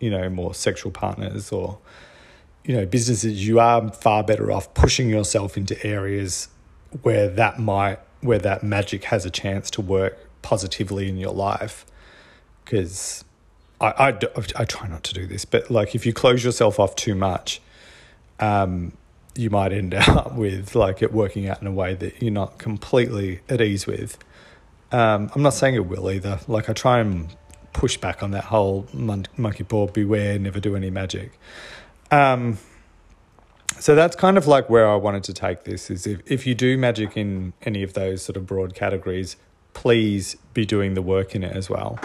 you 0.00 0.10
know, 0.10 0.28
more 0.28 0.52
sexual 0.52 0.92
partners 0.92 1.50
or, 1.50 1.78
you 2.64 2.76
know, 2.76 2.84
businesses, 2.84 3.46
you 3.46 3.58
are 3.58 3.90
far 3.92 4.22
better 4.22 4.52
off 4.52 4.74
pushing 4.74 5.08
yourself 5.08 5.56
into 5.56 5.82
areas 5.86 6.48
where 7.02 7.28
that 7.28 7.58
might 7.58 8.00
where 8.20 8.38
that 8.40 8.62
magic 8.62 9.04
has 9.04 9.24
a 9.24 9.30
chance 9.30 9.70
to 9.70 9.80
work 9.80 10.18
positively 10.42 11.08
in 11.08 11.16
your 11.16 11.32
life 11.32 11.86
because 12.64 13.24
I, 13.80 13.86
I, 13.98 14.18
I 14.56 14.64
try 14.64 14.88
not 14.88 15.02
to 15.04 15.14
do 15.14 15.26
this, 15.26 15.44
but 15.44 15.70
like 15.70 15.94
if 15.94 16.06
you 16.06 16.12
close 16.12 16.44
yourself 16.44 16.78
off 16.78 16.94
too 16.94 17.14
much, 17.14 17.60
um, 18.38 18.92
you 19.34 19.50
might 19.50 19.72
end 19.72 19.94
up 20.08 20.34
with 20.34 20.74
like 20.74 21.02
it 21.02 21.12
working 21.12 21.48
out 21.48 21.60
in 21.60 21.66
a 21.66 21.72
way 21.72 21.94
that 21.94 22.22
you're 22.22 22.32
not 22.32 22.58
completely 22.58 23.40
at 23.48 23.60
ease 23.60 23.86
with. 23.86 24.18
Um, 24.92 25.30
I'm 25.34 25.42
not 25.42 25.54
saying 25.54 25.74
it 25.74 25.86
will 25.86 26.10
either. 26.10 26.40
Like 26.46 26.68
I 26.68 26.74
try 26.74 27.00
and 27.00 27.34
push 27.72 27.96
back 27.96 28.22
on 28.22 28.32
that 28.32 28.44
whole 28.44 28.86
mon- 28.92 29.26
monkey 29.36 29.64
paw 29.64 29.86
beware, 29.86 30.38
never 30.38 30.60
do 30.60 30.76
any 30.76 30.90
magic. 30.90 31.32
Um, 32.10 32.58
so 33.78 33.94
that's 33.94 34.14
kind 34.14 34.36
of 34.36 34.46
like 34.46 34.68
where 34.68 34.88
I 34.88 34.96
wanted 34.96 35.24
to 35.24 35.32
take 35.32 35.64
this 35.64 35.90
is 35.90 36.06
if, 36.06 36.20
if 36.30 36.46
you 36.46 36.54
do 36.54 36.76
magic 36.76 37.16
in 37.16 37.54
any 37.62 37.82
of 37.82 37.94
those 37.94 38.22
sort 38.22 38.36
of 38.36 38.46
broad 38.46 38.74
categories, 38.74 39.36
please 39.74 40.36
be 40.54 40.64
doing 40.64 40.94
the 40.94 41.02
work 41.02 41.34
in 41.34 41.42
it 41.42 41.56
as 41.56 41.68
well. 41.70 41.98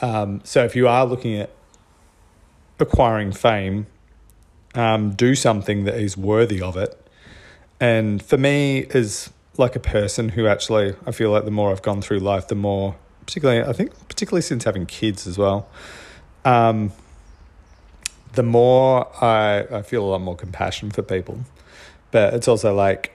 Um, 0.00 0.40
so 0.44 0.64
if 0.64 0.74
you 0.74 0.88
are 0.88 1.06
looking 1.06 1.36
at 1.36 1.50
acquiring 2.78 3.32
fame, 3.32 3.86
um, 4.74 5.12
do 5.12 5.34
something 5.34 5.84
that 5.84 5.94
is 5.94 6.16
worthy 6.16 6.60
of 6.60 6.76
it. 6.76 7.00
And 7.80 8.22
for 8.22 8.36
me, 8.36 8.86
as 8.86 9.30
like 9.56 9.76
a 9.76 9.80
person 9.80 10.30
who 10.30 10.46
actually, 10.46 10.94
I 11.06 11.12
feel 11.12 11.30
like 11.30 11.44
the 11.44 11.50
more 11.50 11.70
I've 11.70 11.82
gone 11.82 12.02
through 12.02 12.18
life, 12.18 12.48
the 12.48 12.54
more, 12.54 12.96
particularly, 13.26 13.62
I 13.62 13.72
think, 13.72 13.92
particularly 14.08 14.42
since 14.42 14.64
having 14.64 14.86
kids 14.86 15.26
as 15.26 15.38
well, 15.38 15.68
um, 16.44 16.92
the 18.32 18.42
more 18.42 19.06
I, 19.24 19.66
I 19.70 19.82
feel 19.82 20.04
a 20.04 20.06
lot 20.06 20.20
more 20.20 20.36
compassion 20.36 20.90
for 20.90 21.02
people. 21.02 21.40
But 22.10 22.34
it's 22.34 22.48
also 22.48 22.74
like, 22.74 23.12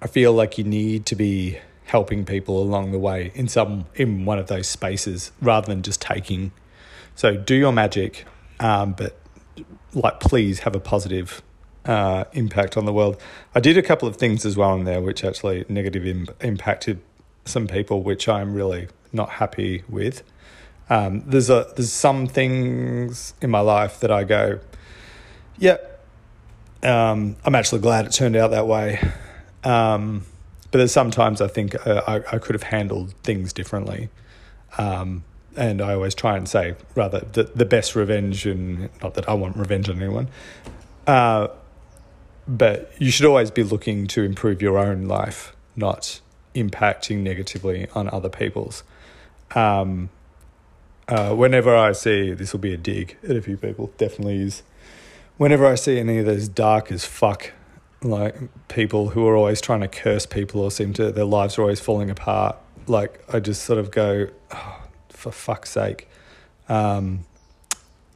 I 0.00 0.06
feel 0.06 0.32
like 0.32 0.58
you 0.58 0.64
need 0.64 1.06
to 1.06 1.16
be 1.16 1.58
helping 1.84 2.24
people 2.24 2.62
along 2.62 2.92
the 2.92 2.98
way 2.98 3.32
in 3.34 3.48
some 3.48 3.84
in 3.94 4.24
one 4.24 4.38
of 4.38 4.46
those 4.46 4.68
spaces 4.68 5.32
rather 5.40 5.66
than 5.66 5.82
just 5.82 6.00
taking. 6.00 6.52
So 7.14 7.36
do 7.36 7.54
your 7.54 7.72
magic, 7.72 8.24
um, 8.60 8.92
but 8.92 9.18
like 9.94 10.20
please 10.20 10.60
have 10.60 10.74
a 10.74 10.80
positive 10.80 11.42
uh, 11.84 12.24
impact 12.32 12.76
on 12.76 12.84
the 12.84 12.92
world. 12.92 13.20
I 13.54 13.60
did 13.60 13.76
a 13.76 13.82
couple 13.82 14.08
of 14.08 14.16
things 14.16 14.44
as 14.44 14.56
well 14.56 14.74
in 14.74 14.84
there 14.84 15.00
which 15.00 15.24
actually 15.24 15.64
negative 15.68 16.06
Im- 16.06 16.28
impacted 16.40 17.00
some 17.44 17.66
people, 17.66 18.02
which 18.02 18.28
I'm 18.28 18.54
really 18.54 18.88
not 19.12 19.30
happy 19.30 19.82
with. 19.88 20.22
Um, 20.88 21.22
there's 21.26 21.50
a 21.50 21.72
there's 21.76 21.92
some 21.92 22.26
things 22.26 23.34
in 23.40 23.50
my 23.50 23.60
life 23.60 24.00
that 24.00 24.10
I 24.10 24.24
go, 24.24 24.60
yeah, 25.58 25.78
um, 26.82 27.36
I'm 27.44 27.54
actually 27.54 27.80
glad 27.80 28.06
it 28.06 28.12
turned 28.12 28.36
out 28.36 28.50
that 28.50 28.66
way. 28.66 29.00
Um, 29.64 30.24
but 30.72 30.78
there's 30.78 30.92
sometimes 30.92 31.40
I 31.40 31.46
think 31.46 31.86
uh, 31.86 32.02
I, 32.08 32.16
I 32.34 32.38
could 32.38 32.54
have 32.54 32.64
handled 32.64 33.14
things 33.22 33.52
differently. 33.52 34.08
Um, 34.78 35.22
and 35.54 35.82
I 35.82 35.92
always 35.92 36.14
try 36.14 36.36
and 36.38 36.48
say, 36.48 36.76
rather, 36.94 37.20
the, 37.20 37.44
the 37.44 37.66
best 37.66 37.94
revenge, 37.94 38.46
and 38.46 38.88
not 39.02 39.12
that 39.14 39.28
I 39.28 39.34
want 39.34 39.56
revenge 39.56 39.90
on 39.90 39.98
anyone, 39.98 40.28
uh, 41.06 41.48
but 42.48 42.90
you 42.98 43.10
should 43.10 43.26
always 43.26 43.50
be 43.50 43.62
looking 43.62 44.06
to 44.08 44.22
improve 44.22 44.62
your 44.62 44.78
own 44.78 45.04
life, 45.04 45.54
not 45.76 46.20
impacting 46.54 47.18
negatively 47.18 47.86
on 47.94 48.08
other 48.08 48.30
people's. 48.30 48.82
Um, 49.54 50.08
uh, 51.06 51.34
whenever 51.34 51.76
I 51.76 51.92
see 51.92 52.32
this 52.32 52.52
will 52.52 52.60
be 52.60 52.72
a 52.72 52.78
dig 52.78 53.18
at 53.22 53.36
a 53.36 53.42
few 53.42 53.58
people, 53.58 53.92
definitely 53.98 54.40
is. 54.40 54.62
Whenever 55.36 55.66
I 55.66 55.74
see 55.74 55.98
any 55.98 56.16
of 56.18 56.24
those 56.24 56.48
dark 56.48 56.90
as 56.90 57.04
fuck 57.04 57.52
like 58.04 58.36
people 58.68 59.10
who 59.10 59.26
are 59.26 59.36
always 59.36 59.60
trying 59.60 59.80
to 59.80 59.88
curse 59.88 60.26
people 60.26 60.60
or 60.60 60.70
seem 60.70 60.92
to 60.94 61.12
their 61.12 61.24
lives 61.24 61.58
are 61.58 61.62
always 61.62 61.80
falling 61.80 62.10
apart. 62.10 62.56
Like 62.86 63.22
I 63.32 63.40
just 63.40 63.62
sort 63.62 63.78
of 63.78 63.90
go, 63.90 64.28
oh, 64.52 64.82
for 65.08 65.30
fuck's 65.30 65.70
sake, 65.70 66.08
um, 66.68 67.24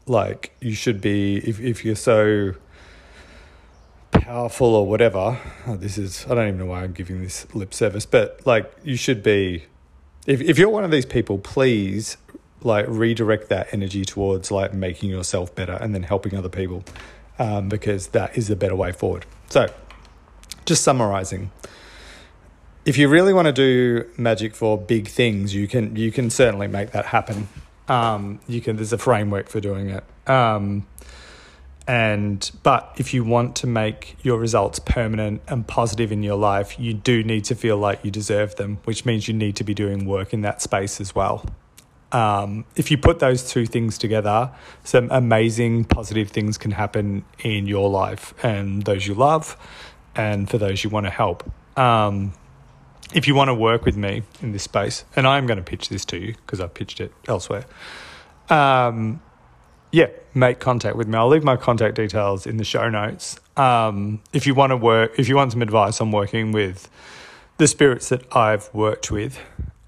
like 0.06 0.54
you 0.60 0.74
should 0.74 1.00
be 1.00 1.36
if 1.38 1.60
if 1.60 1.84
you're 1.84 1.94
so 1.94 2.54
powerful 4.12 4.74
or 4.74 4.86
whatever. 4.86 5.38
Oh, 5.66 5.76
this 5.76 5.98
is 5.98 6.26
I 6.28 6.34
don't 6.34 6.48
even 6.48 6.58
know 6.58 6.66
why 6.66 6.82
I'm 6.82 6.92
giving 6.92 7.22
this 7.22 7.52
lip 7.54 7.72
service, 7.72 8.06
but 8.06 8.44
like 8.46 8.72
you 8.82 8.96
should 8.96 9.22
be. 9.22 9.64
If 10.26 10.40
if 10.40 10.58
you're 10.58 10.70
one 10.70 10.84
of 10.84 10.90
these 10.90 11.06
people, 11.06 11.38
please 11.38 12.16
like 12.62 12.86
redirect 12.88 13.48
that 13.48 13.68
energy 13.72 14.04
towards 14.04 14.50
like 14.50 14.74
making 14.74 15.10
yourself 15.10 15.54
better 15.54 15.74
and 15.74 15.94
then 15.94 16.02
helping 16.02 16.34
other 16.34 16.48
people 16.48 16.82
um, 17.38 17.68
because 17.68 18.08
that 18.08 18.36
is 18.36 18.50
a 18.50 18.56
better 18.56 18.76
way 18.76 18.92
forward. 18.92 19.26
So, 19.48 19.72
just 20.64 20.82
summarizing. 20.82 21.50
If 22.84 22.96
you 22.96 23.08
really 23.08 23.32
want 23.32 23.46
to 23.46 23.52
do 23.52 24.08
magic 24.16 24.54
for 24.54 24.78
big 24.78 25.08
things, 25.08 25.54
you 25.54 25.66
can 25.66 25.96
you 25.96 26.12
can 26.12 26.30
certainly 26.30 26.68
make 26.68 26.92
that 26.92 27.06
happen. 27.06 27.48
Um, 27.88 28.40
you 28.46 28.60
can. 28.60 28.76
There's 28.76 28.92
a 28.92 28.98
framework 28.98 29.48
for 29.48 29.60
doing 29.60 29.90
it. 29.90 30.04
Um, 30.28 30.86
and 31.88 32.50
but 32.64 32.92
if 32.96 33.14
you 33.14 33.22
want 33.22 33.54
to 33.56 33.66
make 33.68 34.16
your 34.22 34.38
results 34.38 34.80
permanent 34.80 35.40
and 35.46 35.66
positive 35.66 36.10
in 36.10 36.22
your 36.22 36.36
life, 36.36 36.78
you 36.80 36.94
do 36.94 37.22
need 37.22 37.44
to 37.44 37.54
feel 37.54 37.76
like 37.76 38.04
you 38.04 38.10
deserve 38.10 38.56
them, 38.56 38.78
which 38.84 39.04
means 39.04 39.28
you 39.28 39.34
need 39.34 39.56
to 39.56 39.64
be 39.64 39.74
doing 39.74 40.04
work 40.04 40.32
in 40.32 40.40
that 40.42 40.62
space 40.62 41.00
as 41.00 41.14
well 41.14 41.44
um, 42.12 42.64
if 42.76 42.90
you 42.90 42.98
put 42.98 43.18
those 43.18 43.50
two 43.50 43.66
things 43.66 43.98
together, 43.98 44.50
some 44.84 45.08
amazing 45.10 45.84
positive 45.84 46.30
things 46.30 46.56
can 46.56 46.70
happen 46.70 47.24
in 47.40 47.66
your 47.66 47.90
life 47.90 48.32
and 48.42 48.82
those 48.82 49.06
you 49.06 49.14
love, 49.14 49.56
and 50.14 50.48
for 50.48 50.58
those 50.58 50.84
you 50.84 50.90
want 50.90 51.06
to 51.06 51.10
help. 51.10 51.50
Um, 51.78 52.32
if 53.14 53.28
you 53.28 53.34
want 53.34 53.48
to 53.48 53.54
work 53.54 53.84
with 53.84 53.96
me 53.96 54.22
in 54.40 54.52
this 54.52 54.64
space, 54.64 55.04
and 55.14 55.26
I'm 55.26 55.46
going 55.46 55.58
to 55.58 55.62
pitch 55.62 55.88
this 55.88 56.04
to 56.06 56.18
you 56.18 56.34
because 56.34 56.60
I've 56.60 56.74
pitched 56.74 57.00
it 57.00 57.12
elsewhere, 57.28 57.64
um, 58.48 59.20
yeah, 59.92 60.08
make 60.34 60.58
contact 60.58 60.96
with 60.96 61.08
me. 61.08 61.16
I'll 61.16 61.28
leave 61.28 61.44
my 61.44 61.56
contact 61.56 61.96
details 61.96 62.46
in 62.46 62.56
the 62.56 62.64
show 62.64 62.88
notes. 62.88 63.38
Um, 63.56 64.20
if 64.32 64.46
you 64.46 64.54
want 64.54 64.70
to 64.70 64.76
work, 64.76 65.18
if 65.18 65.28
you 65.28 65.36
want 65.36 65.52
some 65.52 65.62
advice 65.62 66.00
on 66.00 66.10
working 66.10 66.52
with 66.52 66.90
the 67.58 67.66
spirits 67.66 68.08
that 68.10 68.24
I've 68.36 68.72
worked 68.74 69.10
with, 69.10 69.38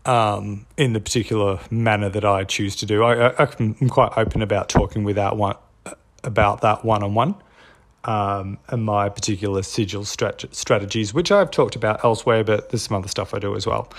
um, 0.09 0.65
in 0.79 0.95
the 0.95 1.01
particular 1.01 1.61
manner 1.71 2.09
that 2.09 2.25
I 2.25 2.45
choose 2.45 2.75
to 2.77 2.87
do. 2.87 3.05
I, 3.05 3.47
am 3.61 3.75
quite 3.91 4.17
open 4.17 4.41
about 4.41 4.71
talking 4.71 5.05
without 5.05 5.37
one 5.37 5.57
about 6.25 6.63
that 6.63 6.85
one 6.85 7.03
on 7.03 7.15
one. 7.15 7.35
and 8.05 8.85
my 8.85 9.11
particular 9.11 9.63
sigil 9.63 10.03
strat- 10.03 10.53
strategies, 10.55 11.13
which 11.13 11.31
I've 11.31 11.51
talked 11.51 11.77
about 11.77 12.05
elsewhere, 12.05 12.43
but 12.43 12.71
there's 12.71 12.83
some 12.83 12.97
other 12.97 13.09
stuff 13.09 13.35
I 13.35 13.39
do 13.39 13.55
as 13.55 13.67
well. 13.67 13.93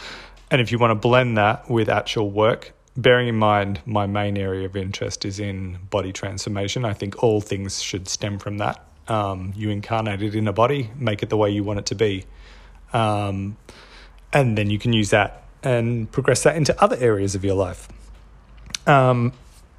And 0.50 0.60
if 0.60 0.72
you 0.72 0.80
want 0.80 0.92
to 0.92 0.96
blend 0.96 1.38
that 1.38 1.70
with 1.70 1.90
actual 1.90 2.32
work, 2.32 2.74
bearing 2.98 3.28
in 3.28 3.36
mind 3.36 3.80
my 3.86 4.08
main 4.08 4.36
area 4.36 4.66
of 4.66 4.76
interest 4.76 5.26
is 5.26 5.40
in 5.40 5.78
body 5.92 6.12
transformation, 6.12 6.86
I 6.86 6.94
think 6.94 7.24
all 7.24 7.40
things 7.40 7.84
should 7.84 8.08
stem 8.08 8.40
from 8.40 8.58
that. 8.58 8.84
Um, 9.08 9.54
you 9.56 9.70
incarnate 9.70 10.24
it 10.24 10.34
in 10.34 10.48
a 10.48 10.54
body, 10.54 10.90
make 10.96 11.22
it 11.22 11.30
the 11.30 11.38
way 11.38 11.52
you 11.52 11.64
want 11.64 11.80
it 11.80 11.86
to 11.88 11.96
be. 11.96 12.26
Um, 12.94 13.58
and 14.34 14.58
then 14.58 14.72
you 14.72 14.80
can 14.80 14.92
use 14.92 15.12
that 15.12 15.44
and 15.64 16.12
progress 16.12 16.44
that 16.44 16.56
into 16.56 16.80
other 16.82 16.98
areas 17.00 17.36
of 17.36 17.44
your 17.44 17.56
life. 17.56 17.88
Um, 18.88 19.34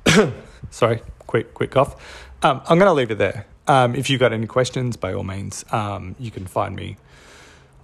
Sorry, 0.71 1.01
quick, 1.27 1.55
quick 1.55 1.71
cough. 1.71 2.27
Um, 2.43 2.61
I'm 2.69 2.79
going 2.79 2.89
to 2.89 2.95
leave 2.95 3.11
it 3.11 3.19
there. 3.19 3.47
Um, 3.67 3.95
if 3.95 4.11
you've 4.11 4.21
got 4.21 4.33
any 4.33 4.47
questions, 4.47 4.97
by 4.97 5.13
all 5.13 5.25
means, 5.25 5.65
um, 5.71 6.17
you 6.19 6.31
can 6.31 6.47
find 6.47 6.75
me 6.75 6.97